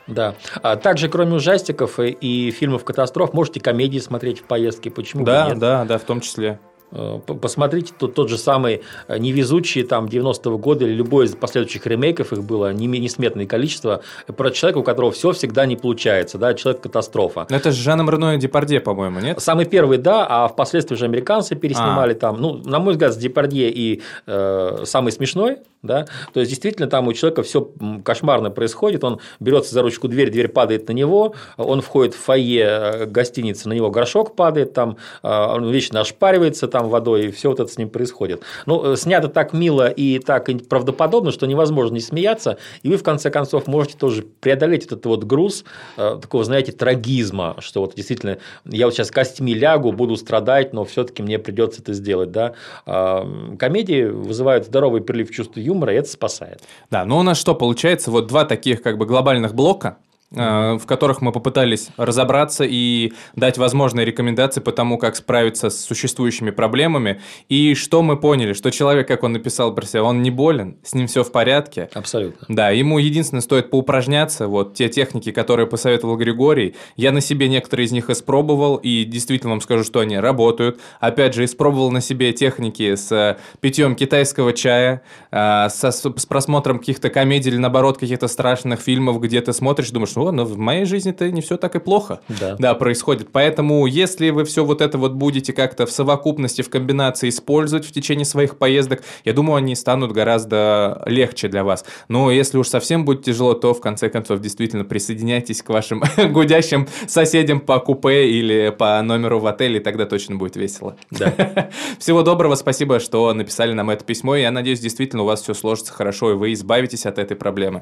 Да. 0.08 0.36
А 0.62 0.76
также, 0.76 1.10
кроме 1.10 1.36
ужастиков 1.36 2.00
и, 2.00 2.10
и 2.10 2.52
фильмов 2.52 2.84
катастроф, 2.84 3.34
можете 3.34 3.60
комедии 3.60 4.00
смотреть 4.00 4.40
в 4.40 4.44
поездке. 4.44 4.90
Почему 4.90 5.24
да, 5.24 5.50
нет? 5.50 5.60
Да, 5.60 5.86
да, 5.86 5.98
в 5.98 6.04
том 6.04 6.22
числе. 6.22 6.60
Э, 6.92 7.20
посмотрите, 7.20 7.94
тот, 7.98 8.14
тот 8.16 8.30
же 8.30 8.38
самый 8.38 8.82
э, 9.08 9.18
«Невезучий» 9.18 9.84
там 9.84 10.06
90-го 10.06 10.58
года 10.58 10.86
или 10.86 10.94
любой 10.94 11.26
из 11.26 11.36
последующих 11.36 11.86
ремейков, 11.86 12.32
их 12.32 12.44
было 12.44 12.72
несметное 12.72 13.46
количество, 13.46 14.04
про 14.26 14.52
человека, 14.52 14.78
у 14.80 14.84
которого 14.84 15.12
все 15.12 15.32
всегда 15.32 15.66
не 15.66 15.76
получается, 15.76 16.38
да, 16.38 16.54
человек-катастрофа. 16.54 17.46
Но 17.50 17.58
это 17.58 17.72
же 17.72 17.82
Жаном 17.82 18.10
Рено 18.10 18.36
и 18.36 18.38
Депардье, 18.38 18.80
по-моему, 18.80 19.20
нет? 19.20 19.42
Самый 19.42 19.66
первый, 19.66 19.98
да, 19.98 20.26
а 20.28 20.48
впоследствии 20.48 20.96
же 20.96 21.06
американцы 21.06 21.56
переснимали 21.56 22.14
а. 22.14 22.16
там, 22.16 22.40
ну, 22.40 22.62
на 22.64 22.80
мой 22.80 22.94
взгляд, 22.94 23.14
с 23.14 23.18
Депардье 23.18 23.70
и 23.70 24.02
э, 24.26 24.84
самый 24.86 25.12
смешной, 25.12 25.58
да, 25.82 26.06
то 26.34 26.40
есть, 26.40 26.50
действительно, 26.50 26.88
там 26.88 27.08
у 27.08 27.14
человека 27.14 27.44
все 27.44 27.72
кошмарно 28.04 28.50
происходит, 28.50 29.04
он 29.04 29.20
берется 29.40 29.74
за 29.74 29.82
ручку 29.82 30.08
дверь, 30.08 30.32
дверь 30.32 30.48
падает 30.48 30.88
на 30.88 30.94
него, 30.94 31.36
он 31.58 31.82
входит 31.82 32.14
в 32.14 32.20
фойе 32.20 32.66
э, 32.66 33.06
гостиницы, 33.06 33.70
на 33.70 33.74
него 33.74 33.90
горшок 33.90 34.36
падает, 34.36 34.74
там, 34.74 34.98
он 35.22 35.70
вечно 35.70 36.02
ошпаривается, 36.02 36.68
там 36.68 36.90
водой, 36.90 37.28
и 37.28 37.32
все 37.32 37.50
вот 37.50 37.60
это 37.60 37.72
с 37.72 37.78
ним 37.78 37.90
происходит. 37.90 38.42
Ну, 38.66 38.94
э, 38.94 38.98
снято 38.98 39.28
так 39.28 39.54
мило 39.54 39.88
и 39.88 40.20
так 40.20 40.50
правдоподобно, 40.70 41.32
что 41.32 41.46
невозможно 41.46 41.96
не 41.96 42.02
смеяться, 42.02 42.58
и 42.84 42.90
вы, 42.90 42.98
в 42.98 43.04
конце 43.04 43.30
концов, 43.30 43.68
можете 43.68 43.98
тоже 43.98 44.24
преодолеть 44.24 44.86
этот 44.86 45.06
вот 45.06 45.24
груз 45.24 45.64
э, 45.98 46.20
такого, 46.22 46.44
знаете, 46.44 46.72
трагизма, 46.72 47.56
что 47.60 47.82
вот 47.82 47.96
действительно 47.96 48.38
я 48.66 48.86
вот 48.86 48.94
сейчас 48.94 49.12
костьми 49.12 49.54
лягу, 49.54 49.92
буду 49.92 50.16
страдать, 50.16 50.74
но 50.74 50.86
все-таки 50.86 51.24
мне 51.24 51.40
придется 51.40 51.82
это 51.82 51.94
сделать, 51.94 52.32
да. 52.32 52.54
А, 52.86 53.28
комедии 53.58 54.06
вызывают 54.06 54.66
здоровый 54.66 55.02
прилив 55.02 55.32
чувства 55.32 55.60
юмора, 55.68 55.94
и 55.94 55.98
это 55.98 56.10
спасает. 56.10 56.62
Да, 56.90 57.06
ну 57.06 57.18
у 57.18 57.24
нас 57.24 57.38
что 57.38 57.56
получается? 57.56 58.12
Вот 58.12 58.28
два 58.28 58.46
таких 58.46 58.82
как 58.82 58.98
бы 58.98 59.06
глобальных 59.06 59.54
блока, 59.54 59.98
в 60.30 60.82
которых 60.86 61.22
мы 61.22 61.32
попытались 61.32 61.90
разобраться 61.96 62.66
и 62.68 63.14
дать 63.36 63.58
возможные 63.58 64.06
рекомендации 64.06 64.60
по 64.60 64.74
тому, 64.74 64.98
как 64.98 65.16
справиться 65.16 65.70
с 65.70 65.80
существующими 65.80 66.52
проблемами. 66.52 67.22
И 67.48 67.76
что 67.76 68.02
мы 68.02 68.18
поняли, 68.18 68.52
что 68.52 68.70
человек, 68.70 69.08
как 69.08 69.24
он 69.24 69.34
написал 69.34 69.74
про 69.74 69.86
себя, 69.86 70.04
он 70.04 70.22
не 70.22 70.30
болен, 70.30 70.78
с 70.84 70.94
ним 70.94 71.08
все 71.08 71.24
в 71.24 71.32
порядке. 71.32 71.90
Абсолютно. 71.94 72.46
Да, 72.50 72.72
ему 72.72 72.98
единственное 72.98 73.42
стоит 73.42 73.70
поупражняться. 73.70 74.48
Вот 74.48 74.74
те 74.74 74.90
техники, 74.90 75.32
которые 75.32 75.66
посоветовал 75.66 76.18
Григорий, 76.18 76.76
я 76.98 77.14
на 77.14 77.22
себе 77.22 77.48
некоторые 77.48 77.86
из 77.86 77.94
них 77.94 78.10
испробовал, 78.10 78.76
и 78.76 79.06
действительно 79.06 79.52
вам 79.52 79.62
скажу, 79.62 79.86
что 79.86 80.02
они 80.02 80.18
работают. 80.18 80.80
Опять 81.00 81.36
же, 81.36 81.46
испробовал 81.46 81.90
на 81.92 82.02
себе 82.02 82.34
техники 82.34 82.96
с 82.96 83.38
питьем 83.62 83.96
китайского 83.96 84.52
чая, 84.52 85.04
э, 85.32 85.70
со, 85.70 85.92
с 85.92 86.26
просмотром 86.26 86.80
каких-то 86.80 87.10
комедий 87.10 87.50
или, 87.50 87.58
наоборот, 87.58 87.98
каких-то 87.98 88.28
страшных 88.28 88.82
фильмов, 88.82 89.22
где 89.22 89.40
ты 89.40 89.54
смотришь, 89.54 89.92
думаешь, 89.92 90.17
о, 90.18 90.32
но 90.32 90.46
в 90.46 90.58
моей 90.58 90.86
жизни-то 90.86 91.30
не 91.32 91.42
все 91.42 91.58
так 91.58 91.76
и 91.76 91.80
плохо. 91.80 92.22
Да. 92.28 92.56
Да, 92.60 92.74
происходит. 92.74 93.30
Поэтому, 93.32 93.86
если 93.86 94.30
вы 94.30 94.46
все 94.46 94.66
вот 94.66 94.82
это 94.82 94.98
вот 94.98 95.14
будете 95.14 95.54
как-то 95.54 95.86
в 95.86 95.92
совокупности, 95.92 96.62
в 96.62 96.70
комбинации 96.70 97.30
использовать 97.30 97.86
в 97.86 97.92
течение 97.92 98.26
своих 98.26 98.58
поездок, 98.58 99.04
я 99.26 99.34
думаю, 99.34 99.58
они 99.58 99.76
станут 99.76 100.12
гораздо 100.12 101.04
легче 101.06 101.48
для 101.48 101.64
вас. 101.64 101.86
Но 102.08 102.32
если 102.32 102.58
уж 102.58 102.68
совсем 102.68 103.06
будет 103.06 103.24
тяжело, 103.24 103.54
то 103.54 103.74
в 103.74 103.82
конце 103.82 104.10
концов 104.10 104.40
действительно 104.40 104.86
присоединяйтесь 104.86 105.62
к 105.62 105.70
вашим 105.70 106.04
гудящим 106.32 106.88
соседям 107.08 107.60
по 107.60 107.80
купе 107.80 108.30
или 108.30 108.74
по 108.78 109.02
номеру 109.02 109.40
в 109.40 109.48
отеле, 109.48 109.80
и 109.80 109.84
тогда 109.84 110.06
точно 110.06 110.36
будет 110.36 110.56
весело. 110.56 110.96
Да. 111.12 111.70
Всего 112.00 112.24
доброго, 112.24 112.56
спасибо, 112.56 113.00
что 113.00 113.34
написали 113.34 113.74
нам 113.74 113.90
это 113.90 114.04
письмо. 114.04 114.36
Я 114.36 114.52
надеюсь, 114.52 114.80
действительно 114.80 115.24
у 115.24 115.26
вас 115.26 115.42
все 115.42 115.54
сложится 115.54 115.94
хорошо, 115.94 116.32
и 116.32 116.36
вы 116.36 116.54
избавитесь 116.54 117.06
от 117.06 117.18
этой 117.20 117.36
проблемы. 117.36 117.82